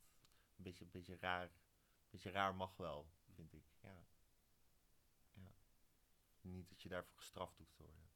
[0.56, 1.44] een, beetje, een beetje raar.
[1.44, 3.64] Een beetje raar mag wel, vind ik.
[3.80, 4.06] Ja.
[6.53, 8.07] Niet dat je daarvoor gestraft hoeft te worden.